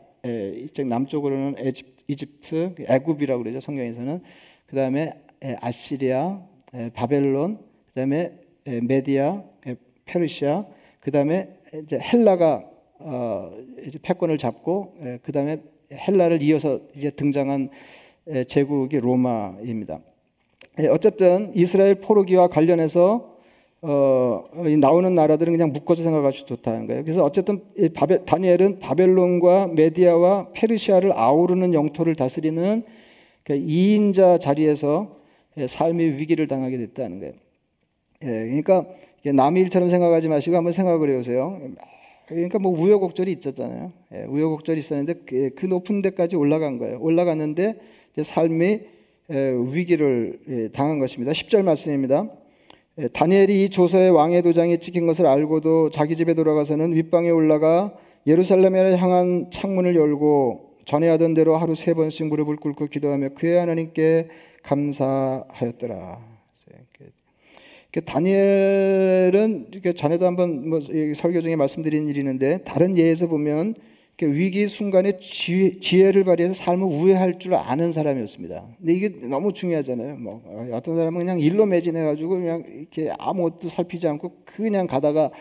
이쪽 0.62 0.86
남쪽으로는 0.86 1.54
이집트, 2.06 2.74
애굽이라고 2.86 3.42
그러죠 3.42 3.60
성경에서는 3.62 4.20
그 4.68 4.76
다음에 4.76 5.14
아시리아, 5.60 6.40
바벨론, 6.92 7.56
그 7.86 7.92
다음에 7.94 8.32
메디아, 8.64 9.42
페르시아, 10.04 10.66
그 11.00 11.10
다음에 11.10 11.48
이제 11.82 11.98
헬라가 11.98 12.64
어 13.00 13.52
이제 13.86 13.98
패권을 14.02 14.36
잡고 14.36 14.94
그 15.22 15.32
다음에 15.32 15.62
헬라를 15.90 16.42
이어서 16.42 16.80
이제 16.94 17.08
등장한 17.10 17.70
제국이 18.46 19.00
로마입니다. 19.00 20.00
어쨌든 20.90 21.50
이스라엘 21.54 21.94
포로기와 21.94 22.48
관련해서 22.48 23.38
어, 23.80 24.44
나오는 24.80 25.14
나라들은 25.14 25.52
그냥 25.52 25.72
묶어서 25.72 26.02
생각하셔도 26.02 26.56
좋다는 26.56 26.88
거예요. 26.88 27.04
그래서 27.04 27.24
어쨌든 27.24 27.62
바벨, 27.94 28.24
다니엘은 28.26 28.80
바벨론과 28.80 29.68
메디아와 29.68 30.48
페르시아를 30.52 31.12
아우르는 31.12 31.72
영토를 31.72 32.16
다스리는 32.16 32.82
그 33.48 33.54
2인자 33.54 34.38
자리에서 34.42 35.16
삶의 35.56 36.18
위기를 36.18 36.46
당하게 36.46 36.76
됐다는 36.76 37.18
거예요. 37.18 37.32
예, 38.24 38.26
그러니까 38.26 38.84
남의 39.24 39.62
일처럼 39.62 39.88
생각하지 39.88 40.28
마시고 40.28 40.54
한번 40.54 40.74
생각을 40.74 41.08
해보세요. 41.08 41.58
그러니까 42.26 42.58
뭐 42.58 42.78
우여곡절이 42.78 43.32
있었잖아요. 43.32 43.92
예, 44.12 44.24
우여곡절이 44.24 44.80
있었는데 44.80 45.14
그, 45.24 45.50
그 45.56 45.64
높은 45.64 46.02
데까지 46.02 46.36
올라간 46.36 46.76
거예요. 46.76 47.00
올라갔는데 47.00 47.76
위기를 49.72 50.40
예, 50.50 50.68
당한 50.68 50.98
것입니다. 50.98 51.32
10절 51.32 51.62
말씀입니다. 51.62 52.28
예, 52.98 53.08
다니엘이 53.08 53.64
이 53.64 53.70
조서의 53.70 54.10
왕의 54.10 54.42
도장에 54.42 54.76
찍힌 54.76 55.06
것을 55.06 55.26
알고도 55.26 55.88
자기 55.88 56.16
집에 56.16 56.34
돌아가서는 56.34 56.92
윗방에 56.92 57.30
올라가 57.30 57.96
예루살렘에 58.26 58.94
향한 58.96 59.50
창문을 59.50 59.96
열고 59.96 60.67
전에 60.88 61.06
하던 61.10 61.34
대로 61.34 61.54
하루 61.58 61.74
세 61.74 61.92
번씩 61.92 62.28
무릎을 62.28 62.56
꿇고 62.56 62.86
기도하며 62.86 63.34
그의 63.34 63.58
하나님께 63.58 64.28
감사하였더라. 64.62 66.18
다니엘은 68.06 69.70
전에도 69.94 70.24
한번 70.24 70.66
뭐 70.66 70.80
설교 70.80 71.42
중에 71.42 71.56
말씀드린 71.56 72.08
일이 72.08 72.20
있는데 72.20 72.62
다른 72.64 72.96
예에서 72.96 73.26
보면 73.26 73.74
위기 74.22 74.66
순간에 74.70 75.18
지혜 75.20 76.10
를 76.10 76.24
발휘해서 76.24 76.54
삶을 76.54 76.86
우회할 76.86 77.38
줄 77.38 77.54
아는 77.54 77.92
사람이었습니다. 77.92 78.68
근데 78.78 78.94
이게 78.94 79.10
너무 79.28 79.52
중요하잖아요. 79.52 80.16
뭐 80.16 80.42
어떤 80.72 80.96
사람은 80.96 81.18
그냥 81.18 81.38
일로 81.38 81.66
매진해가지고 81.66 82.30
그냥 82.30 82.64
이렇게 82.66 83.12
아무것도 83.18 83.68
살피지 83.68 84.08
않고 84.08 84.36
그냥 84.46 84.86
가다가 84.86 85.32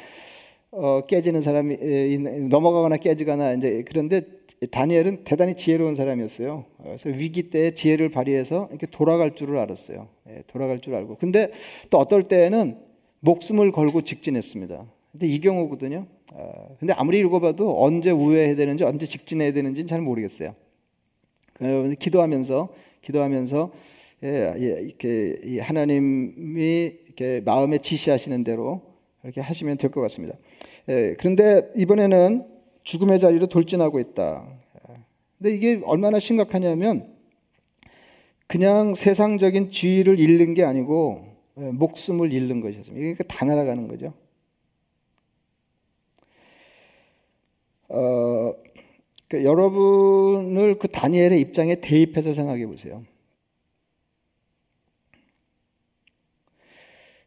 어, 0.72 1.06
깨지는 1.08 1.42
사람이 1.42 2.18
넘어가거나 2.50 2.98
깨지거나 2.98 3.54
이제 3.54 3.86
그런데 3.88 4.37
다니엘은 4.72 5.24
대단히 5.24 5.56
지혜로운 5.56 5.96
사람이었어요. 5.96 6.66
그래서 6.82 7.10
위기 7.10 7.50
때 7.52 7.72
지혜를 7.72 8.10
발휘해서 8.10 8.68
이렇게 8.72 8.88
돌아갈 8.88 9.36
줄을 9.36 9.58
알았어요. 9.58 10.08
예, 10.30 10.44
돌아갈 10.48 10.80
줄 10.82 10.96
알고. 10.96 11.18
근데 11.18 11.52
또 11.90 12.00
어떨 12.00 12.28
때는 12.28 12.80
목숨을 13.20 13.72
걸고 13.72 14.02
직진했습니다. 14.02 14.86
근데 15.12 15.28
이 15.28 15.40
경우거든요. 15.40 16.08
아, 16.34 16.52
근데 16.80 16.94
아무리 16.94 17.20
읽어봐도 17.20 17.84
언제 17.84 18.10
우회해야 18.12 18.56
되는지 18.56 18.84
언제 18.84 19.06
직진해야 19.06 19.54
되는지는 19.54 19.88
잘 19.88 20.02
모르겠어요. 20.02 20.56
기도하면서 22.00 22.70
기도하면서 23.02 23.72
예, 24.24 24.54
예, 24.58 24.66
이렇게 24.82 25.60
하나님이 25.62 26.92
이렇게 27.06 27.42
마음에 27.46 27.78
지시하시는 27.78 28.44
대로 28.44 28.82
이렇게 29.24 29.42
하시면 29.42 29.78
될 29.78 29.92
것 29.92 30.02
같습니다. 30.02 30.36
예, 30.90 31.16
그런데 31.20 31.70
이번에는 31.76 32.57
죽음의 32.88 33.20
자리로 33.20 33.48
돌진하고 33.48 34.00
있다. 34.00 34.48
근데 35.38 35.54
이게 35.54 35.82
얼마나 35.84 36.20
심각하냐면 36.20 37.14
그냥 38.48 38.96
세상적인 38.96 39.72
지위를 39.72 40.22
잃는 40.22 40.54
게 40.54 40.64
아니고 40.64 41.28
예, 41.58 41.72
목숨을 41.72 42.32
잃는 42.32 42.62
것이었습니다. 42.62 42.98
그러니까 42.98 43.24
다 43.26 43.46
날아가는 43.46 43.90
거죠. 43.90 44.14
어, 47.90 48.54
그 49.28 49.44
여러분을 49.44 50.80
그 50.80 50.88
다니엘의 50.88 51.42
입장에 51.42 51.82
대입해서 51.82 52.34
생각해 52.34 52.66
보세요. 52.68 53.04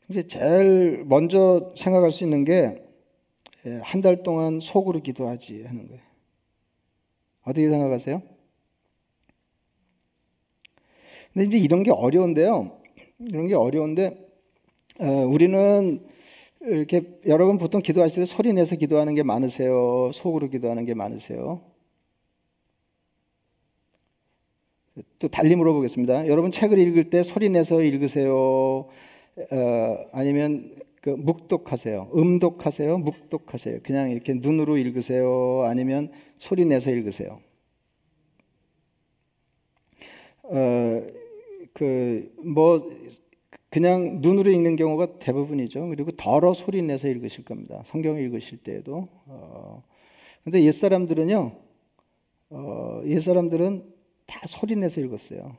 이제 0.09 0.27
제일 0.27 1.05
먼저 1.05 1.75
생각할 1.77 2.13
수 2.13 2.25
있는 2.25 2.45
게 2.45 2.90
한달 3.83 4.19
예, 4.19 4.23
동안 4.23 4.61
속으로 4.61 5.03
기도하지 5.03 5.65
하는 5.65 5.89
거예요. 5.89 6.03
어떻게 7.43 7.69
생각하세요? 7.69 8.23
근데 11.33 11.47
이제 11.47 11.59
이런 11.59 11.83
게 11.83 11.91
어려운데요. 11.91 12.81
이런 13.19 13.47
게 13.47 13.55
어려운데 13.55 14.29
어, 14.99 15.07
우리는 15.07 16.07
이렇게 16.63 17.03
여러분 17.27 17.59
보통 17.59 17.81
기도하실 17.81 18.23
때 18.23 18.25
소리 18.27 18.53
내서 18.53 18.77
기도하는 18.77 19.15
게 19.15 19.23
많으세요? 19.23 20.11
속으로 20.13 20.49
기도하는 20.49 20.85
게 20.85 20.95
많으세요? 20.95 21.63
또 25.19 25.29
달리 25.29 25.57
물어보겠습니다. 25.57 26.29
여러분 26.29 26.51
책을 26.51 26.79
읽을 26.79 27.11
때 27.11 27.23
소리 27.23 27.49
내서 27.49 27.83
읽으세요? 27.83 28.35
어, 28.37 28.89
아니면 30.13 30.75
그 31.01 31.11
묵독하세요? 31.11 32.11
음독하세요? 32.15 32.99
묵독하세요? 32.99 33.81
그냥 33.83 34.11
이렇게 34.11 34.35
눈으로 34.35 34.77
읽으세요? 34.77 35.65
아니면 35.65 36.13
소리 36.39 36.65
내서 36.65 36.91
읽으세요? 36.91 37.41
어, 40.43 41.03
그 41.73 42.33
뭐 42.43 42.83
그냥 43.71 44.19
눈으로 44.21 44.51
읽는 44.51 44.75
경우가 44.77 45.21
대부분이죠. 45.21 45.89
그리고 45.89 46.11
덜어 46.11 46.53
소리 46.55 46.83
내서 46.83 47.07
읽으실 47.09 47.45
겁니다. 47.45 47.83
성경을 47.87 48.21
읽으실 48.23 48.59
때에도. 48.59 49.09
어, 49.27 49.85
근데 50.43 50.63
옛 50.65 50.73
사람들은요, 50.73 51.53
어, 52.51 53.03
옛 53.07 53.21
사람들은 53.21 53.85
다 54.27 54.41
소리 54.49 54.75
내서 54.75 55.01
읽었어요. 55.01 55.57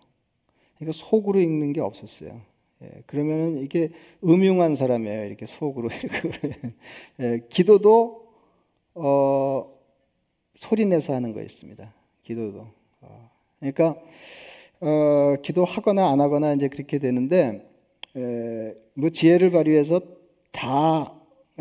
그러니까 0.75 0.91
속으로 0.93 1.39
읽는 1.39 1.71
게 1.71 1.79
없었어요. 1.79 2.41
예, 2.83 3.03
그러면은 3.05 3.61
이게 3.61 3.89
음흉한 4.23 4.75
사람이에요. 4.75 5.25
이렇게 5.25 5.45
속으로 5.45 5.89
예, 7.19 7.41
기도도 7.49 8.27
어, 8.95 9.71
소리 10.55 10.85
내서 10.85 11.13
하는 11.13 11.33
거였습니다. 11.33 11.93
기도도. 12.23 12.67
어, 13.01 13.29
그러니까 13.59 13.95
어, 14.79 15.35
기도하거나 15.43 16.11
안 16.11 16.21
하거나 16.21 16.53
이제 16.53 16.67
그렇게 16.67 16.97
되는데 16.97 17.69
에, 18.15 18.73
뭐 18.95 19.09
지혜를 19.09 19.51
발휘해서 19.51 20.01
다 20.51 21.13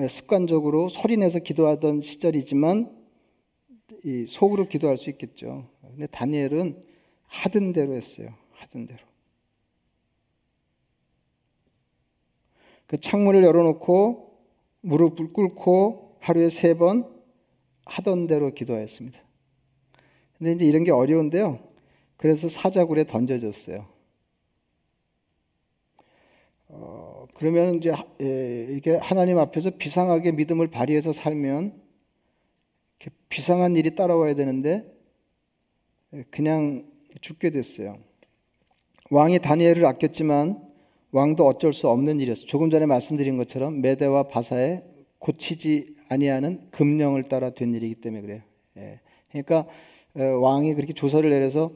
습관적으로 0.09 0.89
소리 0.89 1.17
내서 1.17 1.39
기도하던 1.39 2.01
시절이지만 2.01 2.91
이 4.05 4.25
속으로 4.27 4.67
기도할 4.69 4.97
수 4.97 5.11
있겠죠. 5.11 5.69
근데 5.83 6.07
다니엘은 6.07 6.83
하던 7.27 7.73
대로 7.73 7.95
했어요. 7.95 8.35
하던 8.53 8.87
대로. 8.87 9.10
그 12.91 12.99
창문을 12.99 13.45
열어놓고 13.45 14.37
무릎을 14.81 15.33
꿇고 15.33 16.17
하루에 16.19 16.51
세 16.51 16.75
번 16.75 17.09
하던 17.85 18.27
대로 18.27 18.53
기도했습니다. 18.53 19.17
근데 20.37 20.53
이제 20.55 20.65
이런 20.65 20.83
게 20.83 20.91
어려운데요. 20.91 21.61
그래서 22.17 22.49
사자굴에 22.49 23.05
던져졌어요. 23.05 23.87
어, 26.67 27.29
그러면 27.35 27.77
이제 27.77 27.93
예, 28.23 28.67
이렇게 28.69 28.97
하나님 28.97 29.39
앞에서 29.39 29.71
비상하게 29.71 30.33
믿음을 30.33 30.67
발휘해서 30.69 31.13
살면 31.13 31.81
비상한 33.29 33.77
일이 33.77 33.95
따라와야 33.95 34.35
되는데 34.35 34.85
예, 36.15 36.25
그냥 36.33 36.91
죽게 37.21 37.51
됐어요. 37.51 37.95
왕이 39.11 39.39
다니엘을 39.39 39.87
아꼈지만 39.87 40.70
왕도 41.13 41.47
어쩔 41.47 41.73
수 41.73 41.89
없는 41.89 42.21
일이었어요. 42.21 42.47
조금 42.47 42.71
전에 42.71 42.87
말씀드린 42.87 43.37
것처럼 43.37 43.81
메대와 43.81 44.25
바사에 44.25 44.83
고치지 45.19 45.97
아니하는 46.09 46.69
금령을 46.71 47.25
따라 47.25 47.51
된 47.51 47.75
일이기 47.75 47.97
때문에 47.97 48.23
그래요. 48.23 48.41
예. 48.77 49.01
그러니까 49.31 49.67
어, 50.15 50.23
왕이 50.23 50.75
그렇게 50.75 50.93
조서를 50.93 51.31
내려서 51.31 51.73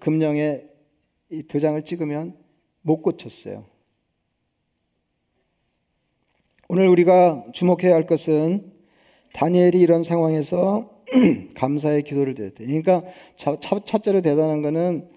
금령에 0.00 0.64
도장을 1.48 1.82
찍으면 1.84 2.36
못 2.82 3.02
고쳤어요. 3.02 3.64
오늘 6.68 6.88
우리가 6.88 7.46
주목해야 7.52 7.94
할 7.94 8.06
것은 8.06 8.72
다니엘이 9.34 9.80
이런 9.80 10.04
상황에서 10.04 11.02
감사의 11.56 12.02
기도를 12.02 12.34
드렸대. 12.34 12.64
그러니까 12.64 13.02
첫째로 13.36 14.20
대단한 14.20 14.62
것은 14.62 15.08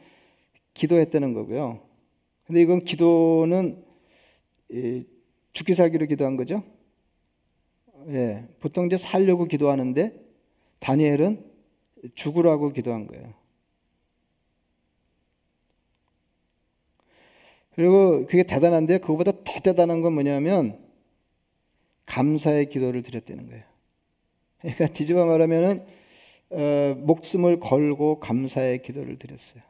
기도했다는 0.73 1.33
거고요. 1.33 1.84
근데 2.45 2.61
이건 2.61 2.83
기도는 2.83 3.83
죽기 5.53 5.73
살기로 5.73 6.05
기도한 6.07 6.35
거죠. 6.35 6.63
예, 8.09 8.45
보통 8.59 8.85
이제 8.85 8.97
살려고 8.97 9.45
기도하는데 9.45 10.13
다니엘은 10.79 11.43
죽으라고 12.13 12.71
기도한 12.71 13.07
거예요. 13.07 13.33
그리고 17.73 18.25
그게 18.25 18.43
대단한데 18.43 18.99
그거보다 18.99 19.31
더 19.43 19.59
대단한 19.61 20.01
건 20.01 20.13
뭐냐면 20.13 20.79
감사의 22.05 22.69
기도를 22.69 23.03
드렸다는 23.03 23.47
거예요. 23.47 23.63
그러니까 24.59 24.87
뒤집어 24.87 25.25
말하면은 25.25 25.85
어, 26.51 26.95
목숨을 26.99 27.59
걸고 27.59 28.19
감사의 28.19 28.81
기도를 28.83 29.17
드렸어요. 29.17 29.61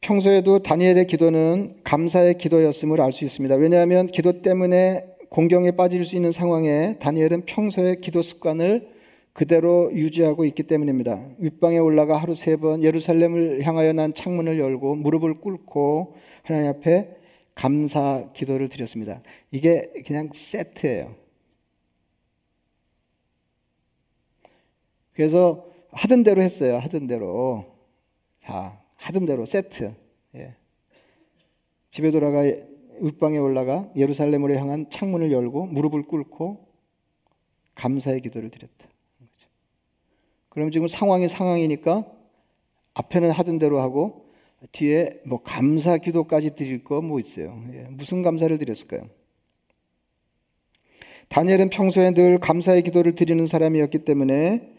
평소에도 0.00 0.60
다니엘의 0.60 1.06
기도는 1.06 1.80
감사의 1.84 2.38
기도였음을 2.38 3.00
알 3.00 3.12
수 3.12 3.24
있습니다. 3.24 3.56
왜냐하면 3.56 4.06
기도 4.06 4.42
때문에 4.42 5.04
공경에 5.28 5.72
빠질 5.72 6.04
수 6.04 6.16
있는 6.16 6.32
상황에 6.32 6.98
다니엘은 7.00 7.44
평소의 7.46 8.00
기도 8.00 8.22
습관을 8.22 8.96
그대로 9.32 9.90
유지하고 9.92 10.44
있기 10.46 10.64
때문입니다. 10.64 11.28
윗방에 11.38 11.78
올라가 11.78 12.16
하루 12.16 12.34
세 12.34 12.56
번 12.56 12.82
예루살렘을 12.82 13.62
향하여 13.62 13.92
난 13.92 14.14
창문을 14.14 14.58
열고 14.58 14.96
무릎을 14.96 15.34
꿇고 15.34 16.16
하나님 16.42 16.70
앞에 16.70 17.16
감사 17.54 18.30
기도를 18.34 18.68
드렸습니다. 18.68 19.20
이게 19.50 19.92
그냥 20.06 20.30
세트예요. 20.32 21.14
그래서 25.12 25.66
하던 25.90 26.22
대로 26.22 26.40
했어요. 26.42 26.78
하던 26.78 27.06
대로. 27.08 27.64
다 28.42 28.80
하던 28.98 29.26
대로 29.26 29.46
세트. 29.46 29.94
예. 30.34 30.54
집에 31.90 32.10
돌아가 32.10 32.42
윗방에 33.00 33.38
올라가 33.38 33.90
예루살렘으로 33.96 34.54
향한 34.54 34.90
창문을 34.90 35.32
열고 35.32 35.66
무릎을 35.66 36.02
꿇고 36.02 36.66
감사의 37.74 38.20
기도를 38.20 38.50
드렸다. 38.50 38.88
그럼 40.48 40.70
지금 40.70 40.88
상황이 40.88 41.28
상황이니까 41.28 42.04
앞에는 42.94 43.30
하던 43.30 43.58
대로 43.58 43.80
하고 43.80 44.28
뒤에 44.72 45.20
뭐 45.24 45.40
감사 45.42 45.96
기도까지 45.96 46.56
드릴 46.56 46.82
거 46.82 47.00
뭐 47.00 47.20
있어요. 47.20 47.62
예, 47.72 47.86
무슨 47.90 48.22
감사를 48.22 48.58
드렸을까요? 48.58 49.08
다니엘은 51.28 51.70
평소에 51.70 52.10
늘 52.12 52.38
감사의 52.40 52.82
기도를 52.82 53.14
드리는 53.14 53.46
사람이었기 53.46 54.00
때문에 54.00 54.74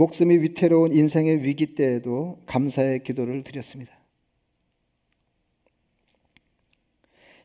목숨이 0.00 0.38
위태로운 0.38 0.94
인생의 0.94 1.44
위기 1.44 1.74
때에도 1.74 2.40
감사의 2.46 3.02
기도를 3.02 3.42
드렸습니다. 3.42 3.92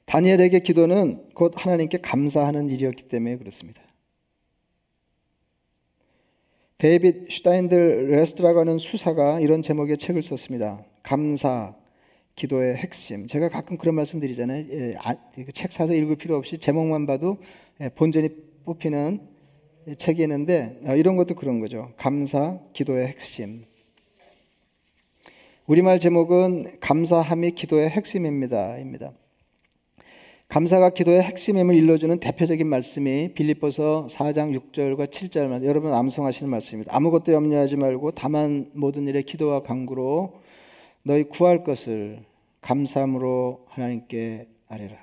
다니엘에게 0.05 0.59
기도는 0.59 1.31
곧 1.33 1.51
하나님께 1.53 1.97
감사하는 1.97 2.69
일이었기 2.69 3.09
때문에 3.09 3.37
그렇습니다. 3.37 3.81
데이빗 6.77 7.29
슈타인들 7.29 8.11
라스트라고 8.11 8.61
하는 8.61 8.77
수사가 8.77 9.41
이런 9.41 9.61
제목의 9.61 9.97
책을 9.97 10.23
썼습니다. 10.23 10.85
감사, 11.03 11.75
기도의 12.35 12.77
핵심. 12.77 13.27
제가 13.27 13.49
가끔 13.49 13.77
그런 13.77 13.95
말씀 13.95 14.21
드리잖아요. 14.21 14.65
예, 14.71 14.95
아, 14.99 15.15
책 15.53 15.73
사서 15.73 15.93
읽을 15.93 16.15
필요 16.15 16.37
없이 16.37 16.57
제목만 16.57 17.05
봐도 17.05 17.37
예, 17.81 17.89
본전이 17.89 18.29
뽑히는 18.63 19.34
책이 19.97 20.21
있는데 20.23 20.79
아, 20.85 20.95
이런 20.95 21.15
것도 21.15 21.35
그런 21.35 21.59
거죠. 21.59 21.91
감사, 21.97 22.59
기도의 22.73 23.07
핵심. 23.07 23.65
우리말 25.67 25.99
제목은 25.99 26.79
감사함이 26.79 27.51
기도의 27.51 27.89
핵심입니다. 27.89 28.77
입니다. 28.79 29.11
감사가 30.47 30.91
기도의 30.91 31.21
핵심임을 31.23 31.75
일러주는 31.75 32.19
대표적인 32.19 32.67
말씀이 32.67 33.33
빌립보서 33.33 34.07
4장 34.09 34.55
6절과 34.71 35.07
7절 35.07 35.65
여러분 35.65 35.93
암송하시는 35.93 36.49
말씀입니다. 36.49 36.95
아무것도 36.95 37.33
염려하지 37.33 37.77
말고 37.77 38.11
다만 38.11 38.69
모든 38.73 39.07
일에 39.07 39.23
기도와 39.23 39.63
간구로 39.63 40.41
너희 41.03 41.23
구할 41.23 41.63
것을 41.63 42.19
감사함으로 42.61 43.65
하나님께 43.69 44.47
아뢰라. 44.67 44.97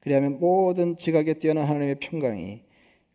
그리하면 0.00 0.38
모든 0.38 0.96
지각에 0.96 1.34
뛰어난 1.34 1.66
하나님의 1.66 1.96
평강이 2.00 2.65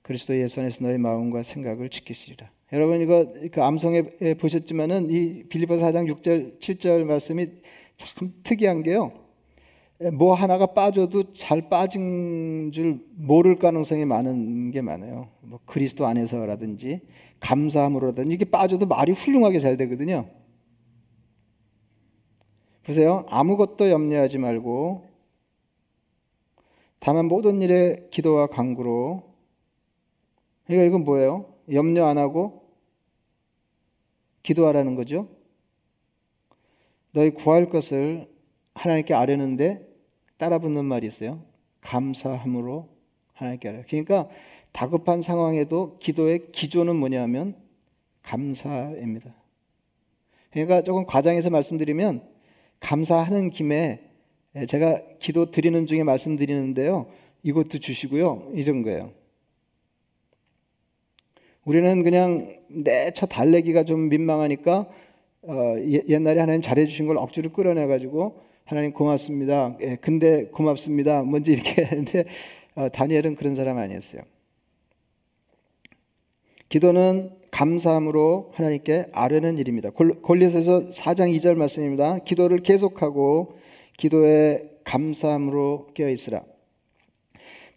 그리스도 0.01 0.35
예수 0.37 0.59
안에서 0.59 0.83
너의 0.83 0.97
마음과 0.97 1.43
생각을 1.43 1.89
지키시리라. 1.89 2.49
여러분 2.73 3.01
이거 3.01 3.33
그 3.51 3.61
암송에 3.61 4.35
보셨지만은 4.39 5.09
이 5.11 5.43
빌리포스 5.49 5.83
4장 5.83 6.09
6절 6.11 6.59
7절 6.59 7.03
말씀이 7.03 7.47
참 7.97 8.33
특이한 8.43 8.83
게요. 8.83 9.11
뭐 10.13 10.33
하나가 10.33 10.65
빠져도 10.65 11.33
잘 11.33 11.69
빠진 11.69 12.71
줄 12.73 12.99
모를 13.15 13.57
가능성이 13.57 14.05
많은 14.05 14.71
게 14.71 14.81
많아요. 14.81 15.29
뭐 15.41 15.59
그리스도 15.65 16.07
안에서라든지 16.07 17.01
감사함으로든지 17.39 18.33
이게 18.33 18.45
빠져도 18.45 18.87
말이 18.87 19.11
훌륭하게 19.11 19.59
잘 19.59 19.77
되거든요. 19.77 20.27
보세요. 22.83 23.25
아무것도 23.29 23.91
염려하지 23.91 24.39
말고 24.39 25.05
다만 26.99 27.27
모든 27.27 27.61
일에 27.61 28.07
기도와 28.11 28.47
간구로 28.47 29.31
그러니까 30.71 30.88
이건 30.88 31.03
뭐예요? 31.03 31.53
염려 31.73 32.05
안 32.05 32.17
하고 32.17 32.63
기도하라는 34.41 34.95
거죠. 34.95 35.27
너희 37.12 37.31
구할 37.31 37.67
것을 37.67 38.29
하나님께 38.73 39.13
아뢰는데 39.13 39.86
따라 40.38 40.60
붙는 40.60 40.86
말이 40.86 41.05
있어요. 41.07 41.43
감사함으로 41.81 42.88
하나님께 43.34 43.67
아뢰. 43.67 43.84
그러니까 43.89 44.29
다급한 44.71 45.21
상황에도 45.21 45.97
기도의 45.99 46.53
기조는 46.53 46.95
뭐냐면 46.95 47.57
감사입니다. 48.23 49.36
그러니까 50.51 50.84
조금 50.84 51.05
과장해서 51.05 51.49
말씀드리면 51.49 52.25
감사하는 52.79 53.49
김에 53.49 54.10
제가 54.69 55.01
기도 55.19 55.51
드리는 55.51 55.86
중에 55.86 56.03
말씀드리는데요. 56.03 57.12
이것도 57.43 57.79
주시고요. 57.79 58.51
이런 58.53 58.84
거예요. 58.84 59.12
우리는 61.65 62.04
그냥 62.04 62.56
내저 62.69 63.26
달래기가 63.28 63.84
좀 63.84 64.10
민망하니까 64.10 64.88
어, 65.43 65.76
옛날에 66.08 66.39
하나님 66.39 66.62
잘해주신 66.62 67.08
걸 67.08 67.17
억지로 67.17 67.52
끌어내가지고 67.52 68.41
하나님 68.65 68.93
고맙습니다. 68.93 69.78
예, 69.82 69.97
근데 70.00 70.45
고맙습니다. 70.45 71.24
뭔지 71.24 71.54
이렇게 71.54 71.84
했는데 71.86 72.26
어, 72.76 72.89
다니엘은 72.89 73.36
그런 73.36 73.56
사람 73.56 73.78
아니었어요. 73.78 74.21
기도는 76.69 77.32
감사함으로 77.52 78.52
하나님께 78.54 79.08
아뢰는 79.12 79.58
일입니다. 79.58 79.89
골리서서 79.89 80.91
4장 80.91 81.36
2절 81.38 81.56
말씀입니다. 81.56 82.19
기도를 82.19 82.60
계속하고 82.60 83.58
기도에 83.97 84.69
감사함으로 84.86 85.89
깨어 85.93 86.10
있으라. 86.10 86.43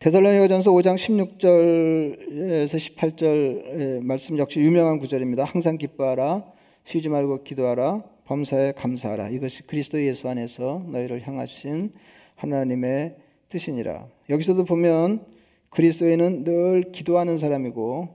데살로니가전서 0.00 0.72
5장 0.72 0.96
16절에서 0.96 2.96
18절 2.96 4.02
말씀 4.02 4.37
역시 4.38 4.59
유명한 4.61 4.98
구절입니다. 4.98 5.44
항상 5.44 5.78
기뻐하라, 5.78 6.44
쉬지 6.85 7.09
말고 7.09 7.44
기도하라, 7.44 8.02
범사에 8.24 8.72
감사하라. 8.72 9.30
이것이 9.30 9.62
그리스도 9.62 10.04
예수 10.04 10.28
안에서 10.28 10.83
너희를 10.88 11.26
향하신 11.26 11.92
하나님의 12.35 13.16
뜻이니라. 13.48 14.09
여기서도 14.30 14.64
보면 14.64 15.24
그리스도인은 15.70 16.44
늘 16.44 16.83
기도하는 16.92 17.38
사람이고 17.38 18.09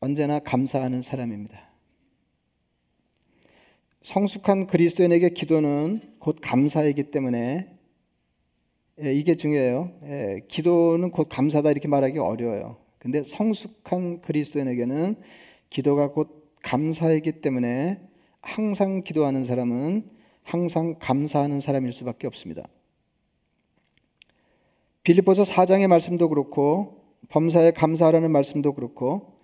언제나 0.00 0.40
감사하는 0.40 1.02
사람입니다. 1.02 1.70
성숙한 4.02 4.66
그리스도인에게 4.66 5.28
기도는 5.30 6.00
곧 6.18 6.38
감사이기 6.42 7.04
때문에 7.04 7.73
예, 9.02 9.12
이게 9.12 9.34
중요해요. 9.34 9.90
예, 10.04 10.40
기도는 10.46 11.10
곧 11.10 11.28
감사다 11.28 11.70
이렇게 11.70 11.88
말하기 11.88 12.18
어려워요. 12.18 12.76
근데 12.98 13.24
성숙한 13.24 14.20
그리스도인에게는 14.20 15.16
기도가 15.68 16.12
곧 16.12 16.52
감사이기 16.62 17.40
때문에 17.40 18.00
항상 18.40 19.02
기도하는 19.02 19.44
사람은 19.44 20.08
항상 20.42 20.96
감사하는 21.00 21.60
사람일 21.60 21.92
수밖에 21.92 22.26
없습니다. 22.26 22.68
빌립보서 25.02 25.42
4장의 25.42 25.88
말씀도 25.88 26.28
그렇고 26.28 27.02
범사에 27.28 27.72
감사하라는 27.72 28.30
말씀도 28.30 28.74
그렇고 28.74 29.34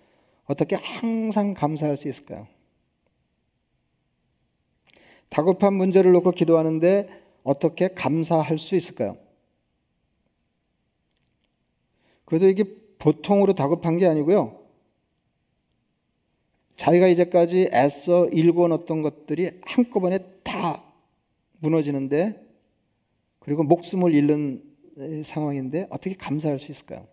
어떻게 0.45 0.75
항상 0.75 1.53
감사할 1.53 1.97
수 1.97 2.07
있을까요? 2.07 2.47
다급한 5.29 5.73
문제를 5.73 6.11
놓고 6.13 6.31
기도하는데 6.31 7.09
어떻게 7.43 7.89
감사할 7.89 8.57
수 8.57 8.75
있을까요? 8.75 9.17
그래도 12.31 12.47
이게 12.47 12.63
보통으로 12.97 13.55
다급한 13.55 13.97
게 13.97 14.05
아니고요. 14.07 14.57
자기가 16.77 17.07
이제까지 17.07 17.71
애써 17.73 18.29
일궈놓던 18.29 19.01
것들이 19.01 19.51
한꺼번에 19.63 20.19
다 20.41 20.81
무너지는데 21.59 22.41
그리고 23.39 23.63
목숨을 23.63 24.15
잃는 24.15 24.63
상황인데 25.25 25.87
어떻게 25.89 26.15
감사할 26.15 26.57
수 26.57 26.71
있을까요? 26.71 27.05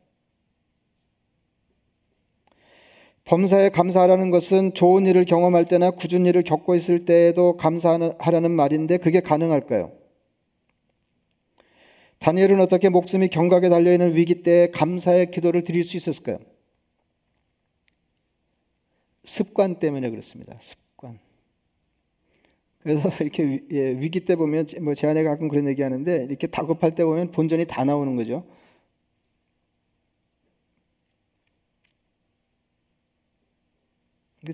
범사에 3.24 3.70
감사하라는 3.70 4.31
것은 4.31 4.72
좋은 4.74 5.04
일을 5.04 5.24
경험할 5.24 5.64
때나 5.64 5.90
굳은 5.90 6.26
일을 6.26 6.44
겪고 6.44 6.76
있을 6.76 7.07
때에도 7.07 7.57
감사하라는 7.57 8.52
말인데 8.52 8.98
그게 8.98 9.18
가능할까요? 9.18 9.97
다니엘은 12.18 12.61
어떻게 12.61 12.88
목숨이 12.88 13.28
경각에 13.28 13.68
달려있는 13.68 14.14
위기 14.14 14.42
때 14.42 14.70
감사의 14.72 15.31
기도를 15.31 15.64
드릴 15.64 15.85
수 15.85 15.96
있었을까요? 15.96 16.38
습관 19.24 19.78
때문에 19.78 20.11
그렇습니다. 20.11 20.57
습관. 20.61 21.18
그래서 22.81 23.09
이렇게 23.22 23.62
예, 23.70 23.90
위기 23.98 24.20
때 24.20 24.35
보면 24.37 24.66
뭐제 24.81 25.07
아내가 25.07 25.31
가끔 25.31 25.48
그런 25.48 25.68
얘기 25.68 25.83
하는데 25.83 26.24
이렇게 26.24 26.46
다급할 26.46 26.94
때 26.94 27.04
보면 27.04 27.31
본전이 27.31 27.66
다 27.66 27.85
나오는 27.85 28.16
거죠. 28.16 28.44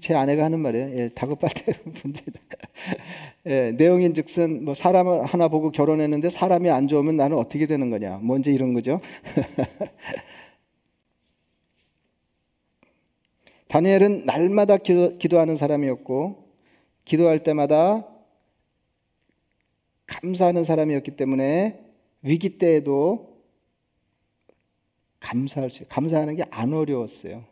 제 0.00 0.14
아내가 0.14 0.44
하는 0.44 0.60
말이에요. 0.60 0.98
예, 0.98 1.08
다급할 1.14 1.50
때 1.54 1.74
문제다. 1.84 2.40
예, 3.46 3.72
내용인 3.72 4.14
즉슨 4.14 4.64
뭐 4.64 4.74
사람을 4.74 5.24
하나 5.26 5.48
보고 5.48 5.70
결혼했는데 5.70 6.30
사람이 6.30 6.70
안 6.70 6.88
좋으면 6.88 7.16
나는 7.16 7.36
어떻게 7.36 7.66
되는 7.66 7.90
거냐. 7.90 8.18
뭔지 8.22 8.50
뭐 8.50 8.54
이런 8.56 8.72
거죠. 8.74 9.00
다니엘은 13.68 14.24
날마다 14.24 14.76
기도, 14.78 15.18
기도하는 15.18 15.56
사람이었고 15.56 16.44
기도할 17.04 17.42
때마다 17.42 18.06
감사하는 20.06 20.64
사람이었기 20.64 21.16
때문에 21.16 21.80
위기 22.22 22.58
때에도 22.58 23.34
감사할 25.20 25.70
수, 25.70 25.84
감사하는 25.88 26.36
게 26.36 26.44
안 26.50 26.72
어려웠어요. 26.72 27.44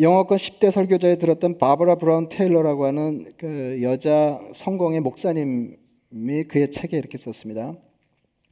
영어권 0.00 0.38
10대 0.38 0.72
설교자에 0.72 1.16
들었던 1.16 1.56
바버라 1.56 1.96
브라운 1.96 2.28
테일러라고 2.28 2.84
하는 2.84 3.30
그 3.36 3.78
여자 3.82 4.40
성공의 4.52 5.00
목사님이 5.00 6.44
그의 6.48 6.72
책에 6.72 6.96
이렇게 6.96 7.16
썼습니다. 7.16 7.76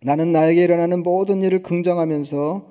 나는 0.02 0.30
나에게 0.30 0.62
일어나는 0.62 1.02
모든 1.02 1.42
일을 1.42 1.64
긍정하면서 1.64 2.70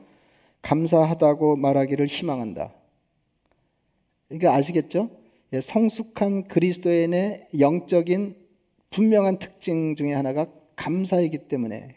감사하다고 0.61 1.57
말하기를 1.57 2.07
희망한다. 2.07 2.73
이게 4.29 4.47
아시겠죠? 4.47 5.09
예, 5.51 5.59
성숙한 5.59 6.47
그리스도인의 6.47 7.49
영적인 7.59 8.35
분명한 8.89 9.39
특징 9.39 9.95
중에 9.95 10.13
하나가 10.13 10.47
감사이기 10.77 11.49
때문에 11.49 11.89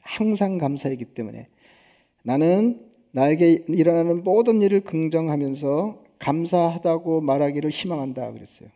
항상 0.00 0.56
감사이기 0.56 1.04
때문에 1.06 1.48
나는 2.22 2.86
나에게 3.10 3.64
일어나는 3.68 4.24
모든 4.24 4.62
일을 4.62 4.80
긍정하면서 4.80 6.01
감사하다고 6.22 7.20
말하기를 7.20 7.70
희망한다 7.70 8.32
그랬어요. 8.32 8.68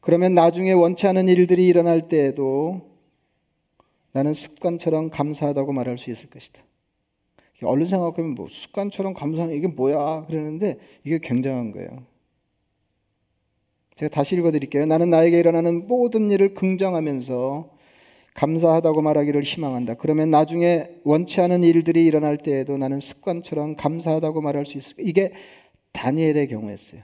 그러면 0.00 0.34
나중에 0.34 0.72
원치 0.72 1.06
않은 1.06 1.28
일들이 1.28 1.66
일어날 1.66 2.08
때에도 2.08 2.82
나는 4.12 4.34
습관처럼 4.34 5.10
감사하다고 5.10 5.72
말할 5.72 5.98
수 5.98 6.10
있을 6.10 6.28
것이다. 6.28 6.62
얼른 7.62 7.86
생각하면 7.86 8.34
뭐 8.34 8.46
습관처럼 8.48 9.14
감사하는 9.14 9.54
이게 9.56 9.66
뭐야 9.66 10.26
그러는데 10.26 10.78
이게 11.04 11.18
굉장한 11.18 11.72
거예요. 11.72 12.04
제가 13.96 14.10
다시 14.10 14.36
읽어드릴게요. 14.36 14.86
나는 14.86 15.10
나에게 15.10 15.38
일어나는 15.38 15.88
모든 15.88 16.30
일을 16.30 16.54
긍정하면서 16.54 17.70
감사하다고 18.34 19.02
말하기를 19.02 19.42
희망한다. 19.42 19.94
그러면 19.94 20.30
나중에 20.30 20.88
원치 21.02 21.40
않은 21.40 21.64
일들이 21.64 22.04
일어날 22.06 22.36
때에도 22.36 22.78
나는 22.78 23.00
습관처럼 23.00 23.74
감사하다고 23.74 24.40
말할 24.40 24.64
수 24.64 24.78
있을 24.78 24.94
이게 25.00 25.32
다니엘의 25.92 26.48
경우였어요. 26.48 27.02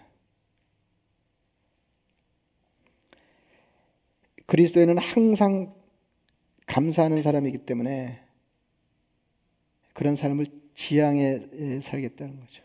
그리스도에는 4.47 4.99
항상 4.99 5.75
감사하는 6.67 7.23
사람이기 7.23 7.59
때문에 7.59 8.21
그런 9.95 10.17
삶을 10.17 10.47
지향해 10.75 11.81
살겠다는 11.83 12.41
거죠. 12.41 12.63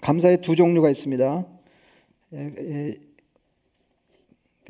감사의 0.00 0.42
두 0.42 0.54
종류가 0.54 0.90
있습니다. 0.90 1.46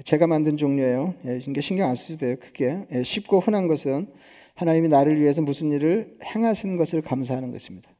제가 0.05 0.27
만든 0.27 0.57
종류예요. 0.57 1.15
이게 1.47 1.61
신경 1.61 1.91
안 1.91 1.97
쓰셔도 1.97 2.19
돼요. 2.19 2.37
크게 2.41 3.03
쉽고 3.05 3.41
흔한 3.41 3.69
것은 3.69 4.13
하나님이 4.55 4.89
나를 4.89 5.21
위해서 5.21 5.43
무슨 5.43 5.71
일을 5.73 6.19
행하신 6.25 6.77
것을 6.77 7.03
감사하는 7.03 7.53
것입니다. 7.53 7.92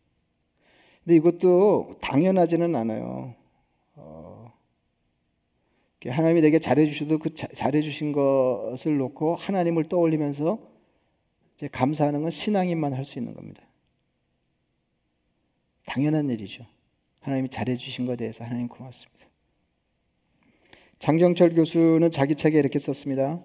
근데 1.05 1.17
이것도 1.17 1.97
당연하지는 2.01 2.75
않아요. 2.77 3.35
어, 3.97 4.53
하나님이 6.07 6.41
내게 6.41 6.59
잘해주셔도 6.59 7.19
그 7.19 7.35
잘해주신 7.35 8.13
것을 8.13 8.97
놓고 8.99 9.35
하나님을 9.37 9.89
떠올리면서 9.89 10.59
감사하는 11.71 12.23
건 12.23 12.31
신앙인만 12.31 12.93
할 12.93 13.05
수 13.05 13.19
있는 13.19 13.35
겁니다. 13.35 13.63
당연한 15.87 16.31
일이죠. 16.31 16.67
하나님이 17.21 17.49
잘해주신 17.51 18.07
것에 18.07 18.17
대해서 18.17 18.45
하나님 18.45 18.69
고맙습니다. 18.69 19.27
장정철 20.99 21.55
교수는 21.55 22.11
자기 22.13 22.37
책에 22.37 22.59
이렇게 22.59 22.79
썼습니다. 22.79 23.43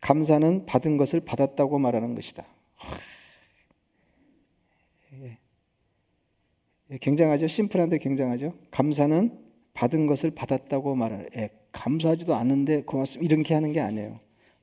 감사는 0.00 0.66
받은 0.66 0.96
것을 0.96 1.20
받았다고 1.20 1.78
말하는 1.78 2.14
것이다. 2.14 2.46
굉장하죠. 7.00 7.46
심플한데 7.48 7.98
굉장하죠. 7.98 8.54
감사는 8.70 9.38
받은 9.74 10.06
것을 10.06 10.30
받았다고 10.30 10.94
말하는. 10.94 11.28
예, 11.36 11.50
감사하지도 11.72 12.34
않는데 12.34 12.82
고맙습니다. 12.82 13.34
이렇게 13.34 13.54
하는 13.54 13.72
게 13.72 13.80
아니에요. 13.80 14.20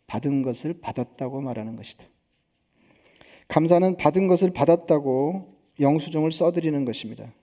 받은 0.07 0.41
것을 0.41 0.75
받았다고 0.81 1.41
말하는 1.41 1.75
것이다. 1.75 2.05
감사는 3.47 3.97
받은 3.97 4.27
것을 4.27 4.51
받았다고 4.51 5.57
영수증을 5.79 6.31
써드리는 6.31 6.85
것입니다. 6.85 7.33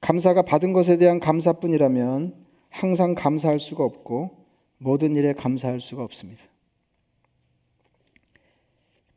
감사가 0.00 0.42
받은 0.42 0.72
것에 0.72 0.96
대한 0.96 1.20
감사뿐이라면 1.20 2.34
항상 2.70 3.14
감사할 3.14 3.58
수가 3.58 3.84
없고 3.84 4.46
모든 4.78 5.16
일에 5.16 5.32
감사할 5.32 5.80
수가 5.80 6.02
없습니다. 6.04 6.44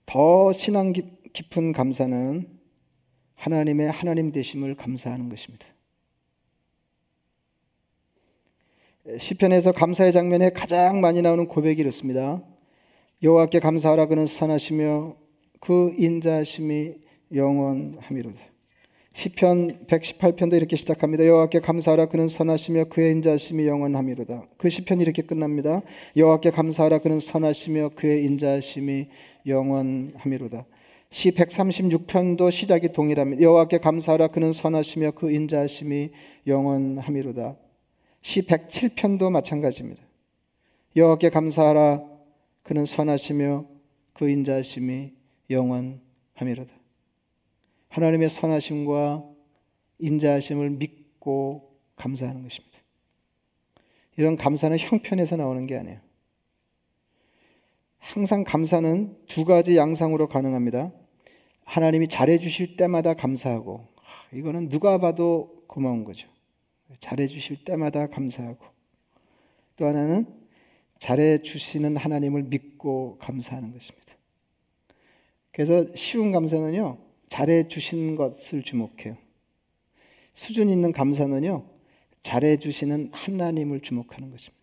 더 0.06 0.52
신앙 0.52 0.92
깊은 0.92 1.72
감사는 1.72 2.61
하나님의 3.42 3.90
하나님 3.90 4.32
되심을 4.32 4.76
감사하는 4.76 5.30
것입니다. 5.30 5.66
시편에서 9.18 9.72
감사의 9.72 10.12
장면에 10.12 10.52
가장 10.52 11.02
많이 11.02 11.24
나오는 11.24 11.48
고백이 11.48 11.82
이렇습니다. 11.82 12.44
여호와께 13.24 13.60
감사하라 13.60 14.06
그는 14.06 14.28
선하시며 14.28 15.16
그 15.60 15.96
인자심이 15.98 16.94
영원함이로다. 17.34 18.40
시편 19.14 19.88
118편도 19.88 20.54
이렇게 20.54 20.76
시작합니다. 20.76 21.26
여호와께 21.26 21.62
감사하라 21.62 22.10
그는 22.10 22.28
선하시며 22.28 22.86
그의 22.86 23.14
인자심이 23.14 23.66
영원함이로다. 23.66 24.50
그 24.58 24.70
시편이 24.70 25.02
이렇게 25.02 25.24
끝납니다. 25.24 25.82
여호와께 26.16 26.52
감사하라 26.52 27.00
그는 27.00 27.20
선하시며 27.20 27.90
그의 27.96 28.24
인자심이 28.24 29.08
영원함이로다. 29.48 30.66
시 31.12 31.32
136편도 31.32 32.50
시작이 32.52 32.94
동일합니다. 32.94 33.42
여호와께 33.42 33.80
감사하라 33.80 34.30
그는 34.30 34.54
선하시며 34.54 35.12
그 35.12 35.30
인자심이 35.30 36.12
영원함이로다. 36.48 37.58
시 38.22 38.42
107편도 38.44 39.30
마찬가지입니다. 39.30 40.02
여호와께 40.96 41.30
감사하라 41.30 42.02
그는 42.64 42.86
선하시며 42.86 43.66
그 44.14 44.30
인자심이 44.30 45.12
영원함이로다. 45.50 46.72
하나님의 47.90 48.30
선하심과 48.30 49.26
인자하심을 50.00 50.70
믿고 50.72 51.76
감사하는 51.98 52.42
것입니다. 52.44 52.80
이런 54.16 54.38
감사는 54.38 54.78
형편에서 54.78 55.36
나오는 55.36 55.68
게 55.68 55.78
아니에요. 55.78 56.00
항상 58.00 58.46
감사는 58.46 59.18
두 59.28 59.44
가지 59.44 59.76
양상으로 59.76 60.28
가능합니다. 60.28 60.92
하나님이 61.66 62.08
잘해 62.08 62.40
주실 62.40 62.76
때마다 62.76 63.14
감사하고 63.14 63.88
이거는 64.34 64.70
누가 64.70 64.98
봐도 64.98 65.64
고마운 65.68 66.04
거죠. 66.04 66.28
잘해 67.00 67.28
주실 67.28 67.64
때마다 67.64 68.08
감사하고 68.08 68.66
또 69.78 69.88
하나는 69.88 70.26
잘해 71.00 71.40
주시는 71.40 71.98
하나님을 71.98 72.44
믿고 72.44 73.18
감사하는 73.20 73.72
것입니다. 73.74 74.14
그래서 75.52 75.86
쉬운 75.96 76.32
감사는요. 76.32 76.98
잘해 77.30 77.68
주신 77.68 78.16
것을 78.16 78.62
주목해요. 78.62 79.18
수준 80.34 80.70
있는 80.70 80.92
감사는요. 80.92 81.66
잘해 82.24 82.58
주시는 82.58 83.10
하나님을 83.14 83.82
주목하는 83.82 84.30
것입니다. 84.32 84.62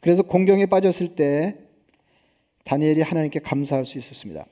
그래서 0.00 0.22
공경에 0.22 0.66
빠졌을 0.66 1.16
때 1.16 1.58
다니엘이 2.64 3.02
하나님께 3.02 3.40
감사할 3.40 3.84
수 3.84 3.98
있었습니다. 3.98 4.46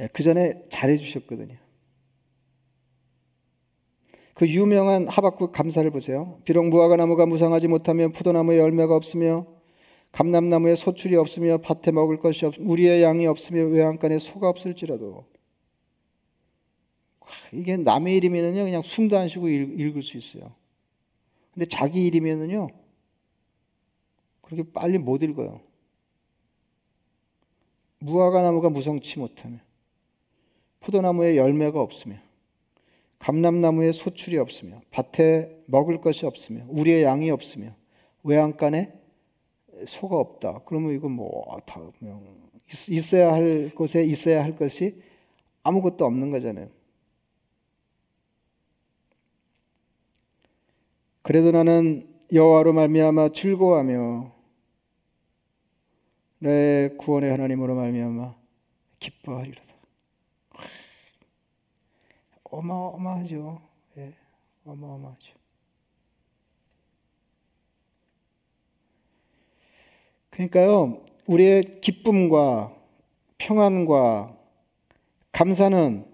예, 0.00 0.08
그 0.12 0.22
전에 0.22 0.64
잘해 0.70 0.96
주셨거든요. 0.96 1.56
그 4.34 4.48
유명한 4.48 5.06
하박국 5.08 5.52
감사를 5.52 5.88
보세요. 5.90 6.40
비록 6.44 6.66
무화과 6.68 6.96
나무가 6.96 7.26
무성하지 7.26 7.68
못하며 7.68 8.08
포도나무에 8.08 8.58
열매가 8.58 8.96
없으며 8.96 9.46
감람나무에 10.12 10.74
소출이 10.76 11.16
없으며 11.16 11.58
밭에 11.58 11.90
먹을 11.92 12.18
것이 12.18 12.44
없, 12.46 12.54
우리의 12.58 13.02
양이 13.02 13.26
없으며 13.26 13.64
외양간에 13.64 14.18
소가 14.18 14.48
없을지라도 14.48 15.24
이게 17.52 17.76
남의 17.76 18.16
일이면은요 18.16 18.64
그냥 18.64 18.82
숨도 18.82 19.16
안 19.16 19.28
쉬고 19.28 19.48
읽 19.48 19.96
을 19.96 20.02
수 20.02 20.16
있어요. 20.16 20.52
근데 21.54 21.66
자기 21.66 22.06
일이면은요 22.06 22.68
그렇게 24.42 24.64
빨리 24.72 24.98
못 24.98 25.22
읽어요. 25.22 25.60
무화과 28.02 28.42
나무가 28.42 28.68
무성치 28.68 29.18
못하며 29.18 29.58
포도나무에 30.80 31.36
열매가 31.36 31.80
없으며 31.80 32.16
감람나무에 33.20 33.92
소출이 33.92 34.36
없으며 34.38 34.80
밭에 34.90 35.62
먹을 35.66 36.00
것이 36.00 36.26
없으며 36.26 36.64
우리의 36.68 37.04
양이 37.04 37.30
없으며 37.30 37.74
외양간에 38.24 38.92
소가 39.86 40.16
없다. 40.16 40.62
그러면 40.66 40.94
이거 40.94 41.08
뭐다 41.08 41.80
있어야 42.88 43.32
할 43.32 43.70
곳에 43.74 44.04
있어야 44.04 44.42
할 44.42 44.56
것이 44.56 45.00
아무것도 45.62 46.04
없는 46.04 46.30
거잖아요. 46.32 46.68
그래도 51.22 51.52
나는 51.52 52.08
여호와로 52.32 52.72
말미암아 52.72 53.28
즐거워하며 53.28 54.41
내 56.42 56.88
구원의 56.98 57.30
하나님으로 57.30 57.76
말미암아 57.76 58.34
기뻐하리로다. 58.98 59.74
어마어마하죠. 62.42 63.62
예, 63.98 64.12
어마어마하죠. 64.64 65.36
그러니까요, 70.30 71.04
우리의 71.26 71.80
기쁨과 71.80 72.74
평안과 73.38 74.36
감사는 75.30 76.04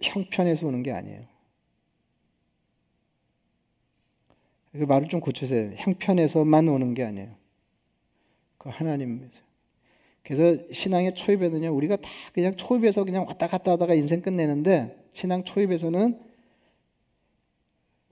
형편에서 0.00 0.68
오는 0.68 0.84
게 0.84 0.92
아니에요. 0.92 1.26
그 4.70 4.84
말을 4.84 5.08
좀 5.08 5.18
고쳐서 5.18 5.74
형편에서만 5.74 6.68
오는 6.68 6.94
게 6.94 7.02
아니에요. 7.02 7.39
그 8.60 8.68
하나님에서. 8.68 9.40
그래서 10.22 10.62
신앙의 10.70 11.14
초입에는요, 11.14 11.74
우리가 11.74 11.96
다 11.96 12.10
그냥 12.34 12.54
초입에서 12.56 13.04
그냥 13.04 13.26
왔다 13.26 13.46
갔다 13.46 13.72
하다가 13.72 13.94
인생 13.94 14.20
끝내는데, 14.20 15.08
신앙 15.14 15.44
초입에서는 15.44 16.20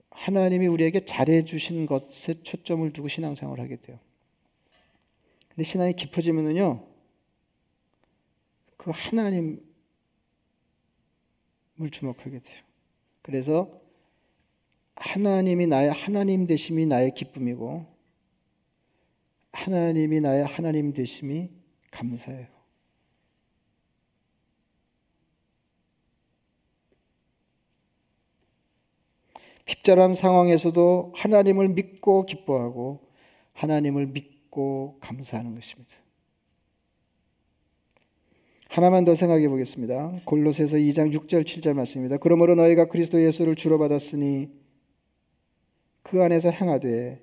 하나님이 0.09 0.65
우리에게 0.65 1.05
잘해 1.05 1.45
주신 1.45 1.85
것에 1.85 2.41
초점을 2.41 2.91
두고 2.91 3.07
신앙생활을 3.09 3.63
하게 3.63 3.75
돼요. 3.75 3.99
근데 5.49 5.63
신앙이 5.63 5.93
깊어지면은요, 5.93 6.83
그 8.77 8.91
하나님을 8.91 9.61
주목하게 11.91 12.39
돼요. 12.39 12.63
그래서 13.21 13.79
하나님이 14.95 15.67
나의 15.67 15.91
하나님 15.91 16.47
되심이 16.47 16.87
나의 16.87 17.13
기쁨이고, 17.13 17.98
하나님이 19.51 20.21
나의 20.21 20.45
하나님 20.45 20.93
되심이 20.93 21.49
감사해요. 21.91 22.47
핍절한 29.65 30.15
상황에서도 30.15 31.13
하나님을 31.15 31.69
믿고 31.69 32.25
기뻐하고 32.25 33.07
하나님을 33.53 34.07
믿고 34.07 34.97
감사하는 34.99 35.53
것입니다. 35.53 35.95
하나만 38.69 39.03
더 39.03 39.15
생각해 39.15 39.47
보겠습니다. 39.47 40.21
골로새서 40.25 40.77
2장 40.77 41.13
6절 41.13 41.43
7절 41.43 41.73
말씀입니다. 41.73 42.17
그러므로 42.17 42.55
너희가 42.55 42.85
그리스도 42.85 43.23
예수를 43.23 43.55
주로 43.55 43.77
받았으니 43.79 44.49
그 46.03 46.23
안에서 46.23 46.49
행하되 46.49 47.21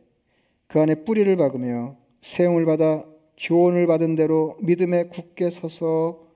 그 0.67 0.81
안에 0.81 1.05
뿌리를 1.05 1.35
박으며 1.37 1.97
세움을 2.21 2.65
받아 2.65 3.05
교훈을 3.39 3.87
받은 3.87 4.15
대로 4.15 4.57
믿음에 4.61 5.05
굳게 5.05 5.51
서서 5.51 6.27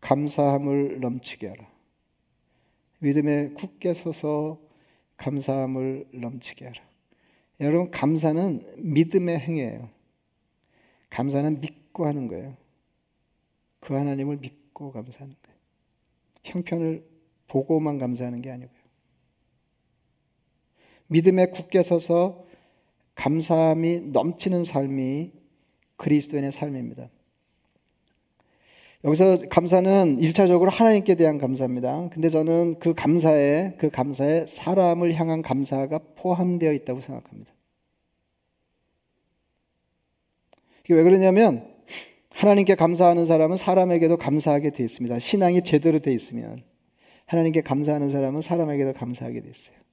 감사함을 0.00 1.00
넘치게 1.00 1.48
하라. 1.48 1.68
믿음에 2.98 3.50
굳게 3.50 3.94
서서 3.94 4.60
감사함을 5.16 6.08
넘치게 6.12 6.66
하라. 6.66 6.82
여러분 7.60 7.90
감사는 7.90 8.74
믿음의 8.78 9.38
행위예요. 9.38 9.88
감사는 11.10 11.60
믿고 11.60 12.06
하는 12.06 12.28
거예요. 12.28 12.56
그 13.80 13.94
하나님을 13.94 14.38
믿고 14.38 14.92
감사하는 14.92 15.34
거예요. 15.42 15.58
형편을 16.44 17.04
보고만 17.48 17.98
감사하는 17.98 18.42
게 18.42 18.50
아니고요. 18.50 18.76
믿음에 21.08 21.46
굳게 21.46 21.82
서서 21.82 22.45
감사함이 23.16 24.12
넘치는 24.12 24.64
삶이 24.64 25.32
그리스도인의 25.96 26.52
삶입니다. 26.52 27.10
여기서 29.04 29.48
감사는 29.48 30.18
일차적으로 30.20 30.70
하나님께 30.70 31.14
대한 31.14 31.38
감사입니다. 31.38 32.08
근데 32.12 32.28
저는 32.28 32.78
그 32.78 32.92
감사에, 32.92 33.74
그 33.78 33.90
감사에 33.90 34.46
사람을 34.48 35.14
향한 35.14 35.42
감사가 35.42 36.00
포함되어 36.16 36.72
있다고 36.72 37.00
생각합니다. 37.00 37.52
이게 40.84 40.94
왜 40.94 41.02
그러냐면, 41.02 41.72
하나님께 42.32 42.74
감사하는 42.74 43.26
사람은 43.26 43.56
사람에게도 43.56 44.18
감사하게 44.18 44.70
되어 44.70 44.84
있습니다. 44.84 45.18
신앙이 45.18 45.62
제대로 45.62 46.00
되어 46.00 46.12
있으면, 46.12 46.64
하나님께 47.26 47.62
감사하는 47.62 48.10
사람은 48.10 48.40
사람에게도 48.40 48.92
감사하게 48.92 49.40
되어 49.40 49.50
있어요. 49.50 49.85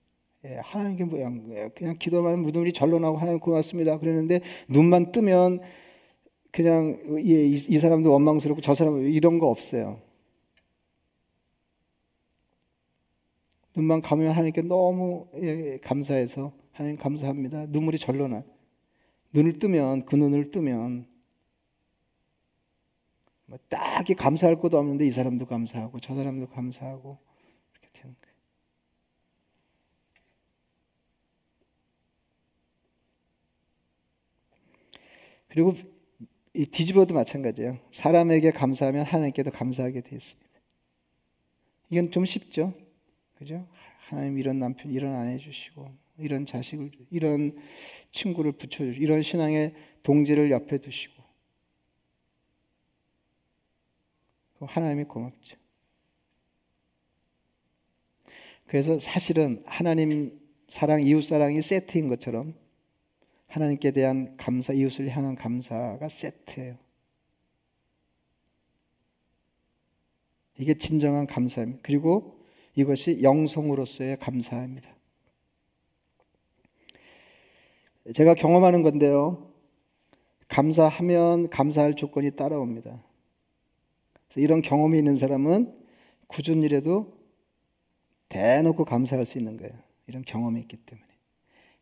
예, 0.45 0.55
하나님께 0.57 1.05
뭐 1.05 1.69
그냥 1.73 1.97
기도만 1.97 2.39
무덤이 2.39 2.73
절로 2.73 2.99
나고 2.99 3.17
하나님 3.17 3.39
고맙습니다. 3.39 3.97
그러는데 3.97 4.41
눈만 4.67 5.11
뜨면 5.11 5.61
그냥 6.51 6.99
이, 7.23 7.65
이 7.69 7.79
사람도 7.79 8.11
원망스럽고 8.11 8.61
저 8.61 8.75
사람 8.75 8.97
이런 9.05 9.39
거 9.39 9.47
없어요. 9.47 10.01
눈만 13.75 14.01
감으면 14.01 14.31
하나님께 14.31 14.63
너무 14.63 15.27
예, 15.41 15.77
감사해서 15.81 16.53
하나님 16.73 16.97
감사합니다. 16.97 17.67
눈물이 17.69 17.97
절로 17.97 18.27
나. 18.27 18.43
눈을 19.33 19.59
뜨면 19.59 20.05
그 20.05 20.15
눈을 20.15 20.51
뜨면 20.51 21.07
뭐 23.45 23.57
딱히 23.69 24.13
감사할 24.13 24.59
것도 24.59 24.77
없는데 24.77 25.05
이 25.07 25.11
사람도 25.11 25.45
감사하고 25.45 25.99
저 25.99 26.15
사람도 26.15 26.47
감사하고 26.49 27.17
이렇게 27.71 27.89
되는 27.93 28.15
거예요. 28.21 28.33
그리고 35.53 35.75
이 36.55 36.65
뒤집어도 36.65 37.13
마찬가지예요. 37.13 37.77
사람에게 37.91 38.49
감사하면 38.49 39.05
하나님께도 39.05 39.51
감사하게 39.51 40.01
되어 40.01 40.17
있습니다. 40.17 40.49
이건 41.91 42.09
좀 42.09 42.25
쉽죠. 42.25 42.73
그죠? 43.35 43.67
하나님 44.07 44.39
이런 44.39 44.57
남편, 44.57 44.91
이런 44.91 45.13
아내 45.13 45.37
주시고, 45.37 45.91
이런 46.17 46.47
자식을, 46.47 46.89
이런 47.11 47.55
친구를 48.09 48.53
붙여 48.53 48.83
주시고, 48.83 49.03
이런 49.03 49.21
신앙의 49.21 49.75
동지를 50.01 50.49
옆에 50.49 50.79
두시고. 50.79 51.21
하나님이 54.61 55.03
고맙죠. 55.03 55.55
그래서 58.65 58.97
사실은 58.97 59.61
하나님 59.67 60.41
사랑, 60.67 61.05
이웃 61.05 61.21
사랑이 61.21 61.61
세트인 61.61 62.09
것처럼 62.09 62.62
하나님께 63.53 63.91
대한 63.91 64.35
감사, 64.35 64.73
이웃을 64.73 65.09
향한 65.09 65.35
감사가 65.35 66.09
세트예요. 66.09 66.75
이게 70.57 70.73
진정한 70.73 71.27
감사입니다. 71.27 71.79
그리고 71.83 72.43
이것이 72.73 73.21
영성으로서의 73.21 74.17
감사입니다. 74.17 74.89
제가 78.15 78.33
경험하는 78.33 78.81
건데요. 78.81 79.53
감사하면 80.47 81.51
감사할 81.51 81.95
조건이 81.95 82.31
따라옵니다. 82.35 83.03
이런 84.35 84.63
경험이 84.63 84.97
있는 84.97 85.15
사람은 85.15 85.77
굳은 86.25 86.63
일에도 86.63 87.15
대놓고 88.29 88.85
감사할 88.85 89.27
수 89.27 89.37
있는 89.37 89.57
거예요. 89.57 89.77
이런 90.07 90.23
경험이 90.23 90.61
있기 90.61 90.75
때문에. 90.77 91.07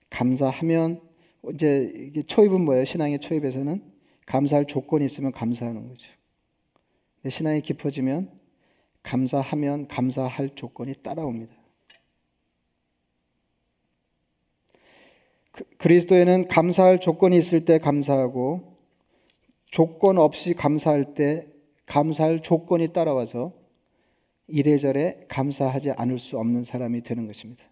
감사하면 0.10 1.11
이제 1.54 2.24
초입은 2.28 2.62
뭐예요? 2.62 2.86
신앙의 2.86 3.20
초입에서는 3.20 3.82
감사할 4.26 4.66
조건이 4.66 5.06
있으면 5.06 5.32
감사하는 5.32 5.88
거죠. 5.88 6.08
신앙이 7.28 7.62
깊어지면 7.62 8.32
감사하면 9.04 9.88
감사할 9.88 10.52
조건이 10.56 10.94
따라옵니다. 11.02 11.54
그, 15.52 15.64
그리스도에는 15.78 16.48
감사할 16.48 17.00
조건이 17.00 17.38
있을 17.38 17.66
때 17.66 17.80
감사하고 17.80 18.78
조건 19.66 20.18
없이 20.18 20.54
감사할 20.54 21.14
때 21.14 21.48
감사할 21.86 22.42
조건이 22.42 22.94
따라와서 22.94 23.54
이래저래 24.48 25.26
감사하지 25.28 25.92
않을 25.92 26.20
수 26.20 26.38
없는 26.38 26.64
사람이 26.64 27.02
되는 27.04 27.26
것입니다. 27.28 27.71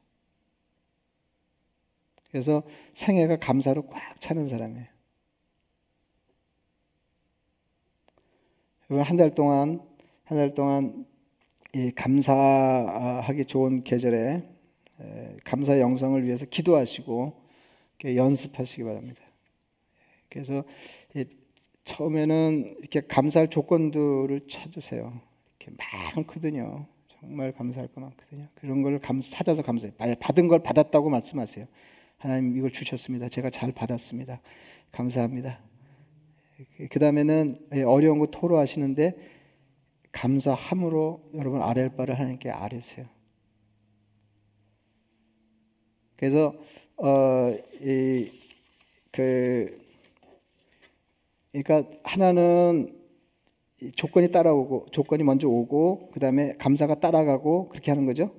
그래서 2.32 2.64
생애가 2.94 3.38
감사로 3.38 3.88
꽉 3.88 4.20
차는 4.22 4.48
사람이에요. 4.50 4.86
한 8.90 9.18
달 9.18 9.34
동안 9.36 9.82
한 10.26 10.38
달 10.38 10.54
동안 10.54 11.06
감사하기 11.96 13.46
좋은 13.46 13.84
계절에 13.84 14.44
감사 15.44 15.80
영성을 15.80 16.24
위해서 16.24 16.46
기도하시고 16.46 17.34
연습하시기 18.04 18.84
바랍니다. 18.84 19.22
그래서 20.30 20.64
처음에는 21.84 22.76
이렇게 22.80 23.02
감사할 23.02 23.50
조건들을 23.50 24.48
찾으세요. 24.50 25.20
이렇게 25.60 25.76
많거든요. 26.16 26.86
정말 27.20 27.52
감사할 27.52 27.88
거 27.90 28.02
많거든요. 28.02 28.48
그런 28.56 28.82
걸 28.82 29.00
찾아서 29.22 29.62
감사해요. 29.62 29.94
받은 30.20 30.48
걸 30.48 30.62
받았다고 30.64 31.10
말씀하세요. 31.10 31.66
하나님 32.20 32.58
이걸 32.58 32.70
주셨습니다. 32.70 33.30
제가 33.30 33.50
잘 33.50 33.72
받았습니다. 33.72 34.42
감사합니다. 34.92 35.62
그 36.90 37.00
다음에는 37.00 37.70
어려운 37.88 38.20
거 38.20 38.28
토로하시는데 38.28 39.14
감사함으로 40.12 41.32
여러분 41.36 41.62
아랠 41.62 41.96
바를 41.96 42.20
하나님께 42.20 42.50
아뢰세요. 42.50 43.08
그래서 46.18 46.54
어, 46.98 47.56
이, 47.82 48.30
그, 49.14 49.82
그러니까 51.54 51.90
하나는 52.04 53.00
조건이 53.96 54.30
따라오고 54.30 54.88
조건이 54.92 55.24
먼저 55.24 55.48
오고 55.48 56.12
그 56.12 56.20
다음에 56.20 56.52
감사가 56.60 57.00
따라가고 57.00 57.70
그렇게 57.70 57.92
하는 57.92 58.06
거죠. 58.06 58.36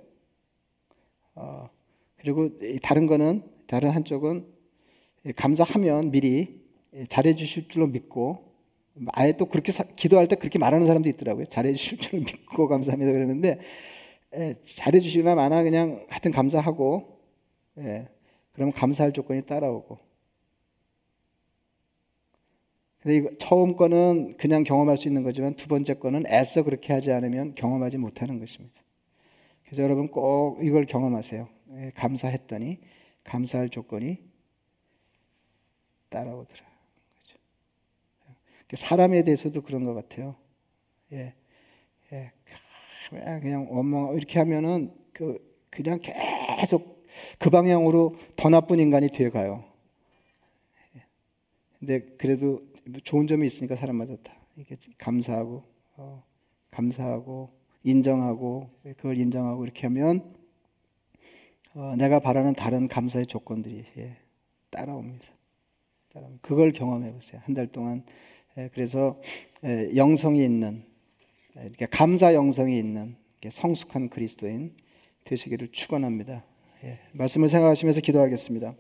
어, 1.35 1.71
그리고 2.19 2.51
다른 2.83 3.07
거는 3.07 3.43
다른 3.71 3.91
한쪽은 3.91 4.47
감사하면 5.37 6.11
미리 6.11 6.61
잘해 7.09 7.37
주실 7.37 7.69
줄로 7.69 7.87
믿고 7.87 8.51
아예 9.13 9.37
또 9.37 9.47
그렇게 9.47 9.71
사, 9.71 9.85
기도할 9.85 10.27
때 10.27 10.35
그렇게 10.35 10.59
말하는 10.59 10.89
사람도 10.89 11.09
있더라고요. 11.11 11.47
잘해 11.47 11.75
주실 11.75 11.99
줄로 12.03 12.25
믿고 12.25 12.67
감사합니다 12.67 13.13
그러는데 13.13 13.61
예, 14.37 14.57
잘해 14.65 14.99
주시면 14.99 15.37
많아 15.37 15.63
그냥 15.63 16.05
하여튼 16.09 16.33
감사하고 16.33 17.21
예, 17.79 18.09
그러면 18.55 18.73
감사할 18.73 19.13
조건이 19.13 19.43
따라오고 19.43 20.01
근데 23.03 23.17
이거 23.17 23.31
처음 23.39 23.77
거는 23.77 24.37
그냥 24.37 24.65
경험할 24.65 24.97
수 24.97 25.07
있는 25.07 25.23
거지만 25.23 25.55
두 25.55 25.69
번째 25.69 25.95
거는 25.95 26.25
애써 26.27 26.65
그렇게 26.65 26.93
하지 26.93 27.13
않으면 27.13 27.55
경험하지 27.55 27.99
못하는 27.99 28.41
것입니다. 28.41 28.83
그래서 29.65 29.85
여러분 29.85 30.09
꼭 30.09 30.59
이걸 30.61 30.87
경험하세요. 30.87 31.49
예, 31.77 31.93
감사했더니 31.95 32.81
감사할 33.25 33.69
조건이 33.69 34.19
따라오더라. 36.09 36.63
그렇죠? 38.69 38.87
사람에 38.87 39.25
대해서도 39.25 39.63
그런 39.63 39.85
것 39.85 39.95
같아요. 39.95 40.37
예, 41.13 41.35
예, 42.13 42.33
그냥 43.11 43.69
원망 43.71 44.17
이렇게 44.17 44.39
하면은 44.39 44.95
그 45.13 45.39
그냥 45.71 46.01
계속 46.61 47.07
그 47.39 47.51
방향으로 47.51 48.17
더 48.37 48.49
나쁜 48.49 48.79
인간이 48.79 49.09
되어 49.09 49.31
가요. 49.31 49.65
근데 51.79 52.01
그래도 52.19 52.61
좋은 53.05 53.27
점이 53.27 53.47
있으니까 53.47 53.75
사람마다 53.75 54.17
다 54.23 54.35
이렇게 54.57 54.77
감사하고 54.99 55.65
어, 55.97 56.23
감사하고 56.71 57.51
인정하고 57.83 58.71
그걸 58.83 59.17
인정하고 59.17 59.65
이렇게 59.65 59.87
하면 59.87 60.35
어, 61.75 61.95
내가 61.97 62.19
바라는 62.21 62.55
다른 62.55 62.89
감사의 62.89 63.27
조건들이 63.27 63.85
예, 63.99 64.17
따라옵니다. 64.71 65.27
따라옵니다. 66.13 66.41
그걸 66.47 66.73
경험해 66.73 67.13
보세요. 67.13 67.41
한 67.45 67.55
달 67.55 67.67
동안 67.69 68.05
예, 68.59 68.69
그래서 68.75 69.21
예, 69.65 69.91
영성이 69.97 70.45
있는 70.45 70.85
예, 71.59 71.63
이렇게 71.67 71.87
감사 71.87 72.35
영성이 72.35 72.79
있는 72.79 73.17
성숙한 73.49 74.09
그리스도인 74.11 74.75
되시기를 75.25 75.69
축원합니다. 75.73 76.45
예, 76.85 76.99
말씀을 77.13 77.49
생각하시면서 77.49 78.01
기도하겠습니다. 78.01 78.75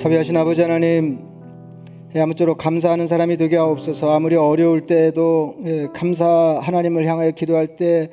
자비하신 0.00 0.34
아버지 0.34 0.62
하나님, 0.62 1.18
예, 2.14 2.20
아무쪼록 2.20 2.56
감사하는 2.56 3.06
사람이 3.06 3.36
되게 3.36 3.58
하옵소서. 3.58 4.10
아무리 4.10 4.34
어려울 4.34 4.86
때에도 4.86 5.56
예, 5.66 5.88
감사 5.92 6.58
하나님을 6.62 7.04
향하여 7.04 7.32
기도할 7.32 7.76
때 7.76 8.08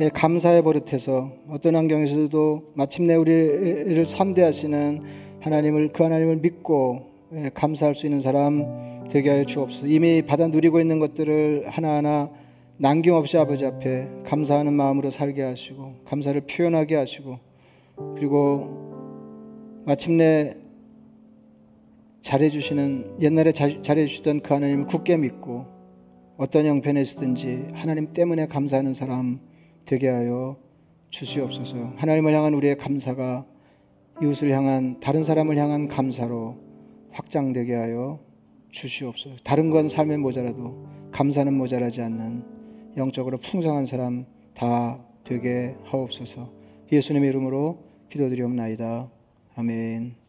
예, 0.00 0.08
감사의 0.08 0.62
버릇해서 0.62 1.30
어떤 1.50 1.76
환경에서도 1.76 2.62
마침내 2.72 3.16
우리를 3.16 4.06
선대하시는 4.06 5.02
하나님을 5.40 5.90
그 5.92 6.04
하나님을 6.04 6.36
믿고 6.36 7.02
예, 7.34 7.50
감사할 7.52 7.94
수 7.94 8.06
있는 8.06 8.22
사람 8.22 9.04
되게 9.10 9.28
하여 9.28 9.44
주옵소서. 9.44 9.88
이미 9.88 10.22
받아 10.22 10.46
누리고 10.46 10.80
있는 10.80 11.00
것들을 11.00 11.64
하나하나 11.66 12.30
남김없이 12.78 13.36
아버지 13.36 13.66
앞에 13.66 14.08
감사하는 14.24 14.72
마음으로 14.72 15.10
살게 15.10 15.42
하시고 15.42 15.96
감사를 16.06 16.40
표현하게 16.40 16.96
하시고 16.96 17.38
그리고 18.14 19.84
마침내 19.84 20.54
잘해주시는 22.26 23.18
옛날에 23.22 23.52
자, 23.52 23.68
잘해주시던 23.82 24.40
그 24.40 24.52
하나님을 24.52 24.86
굳게 24.86 25.16
믿고 25.16 25.64
어떤 26.36 26.66
형편에서든지 26.66 27.68
하나님 27.72 28.12
때문에 28.12 28.48
감사하는 28.48 28.94
사람 28.94 29.38
되게 29.84 30.08
하여 30.08 30.56
주시옵소서. 31.10 31.92
하나님을 31.94 32.34
향한 32.34 32.52
우리의 32.54 32.78
감사가 32.78 33.46
이웃을 34.20 34.50
향한 34.50 34.98
다른 34.98 35.22
사람을 35.22 35.56
향한 35.56 35.86
감사로 35.86 36.56
확장되게 37.12 37.74
하여 37.74 38.18
주시옵소서. 38.72 39.36
다른 39.44 39.70
건 39.70 39.88
삶에 39.88 40.16
모자라도 40.16 40.84
감사는 41.12 41.52
모자라지 41.54 42.02
않는 42.02 42.42
영적으로 42.96 43.38
풍성한 43.38 43.86
사람 43.86 44.26
다 44.52 44.98
되게 45.22 45.76
하옵소서. 45.84 46.50
예수님의 46.90 47.28
이름으로 47.28 47.78
기도드리옵나이다. 48.10 49.08
아멘. 49.54 50.25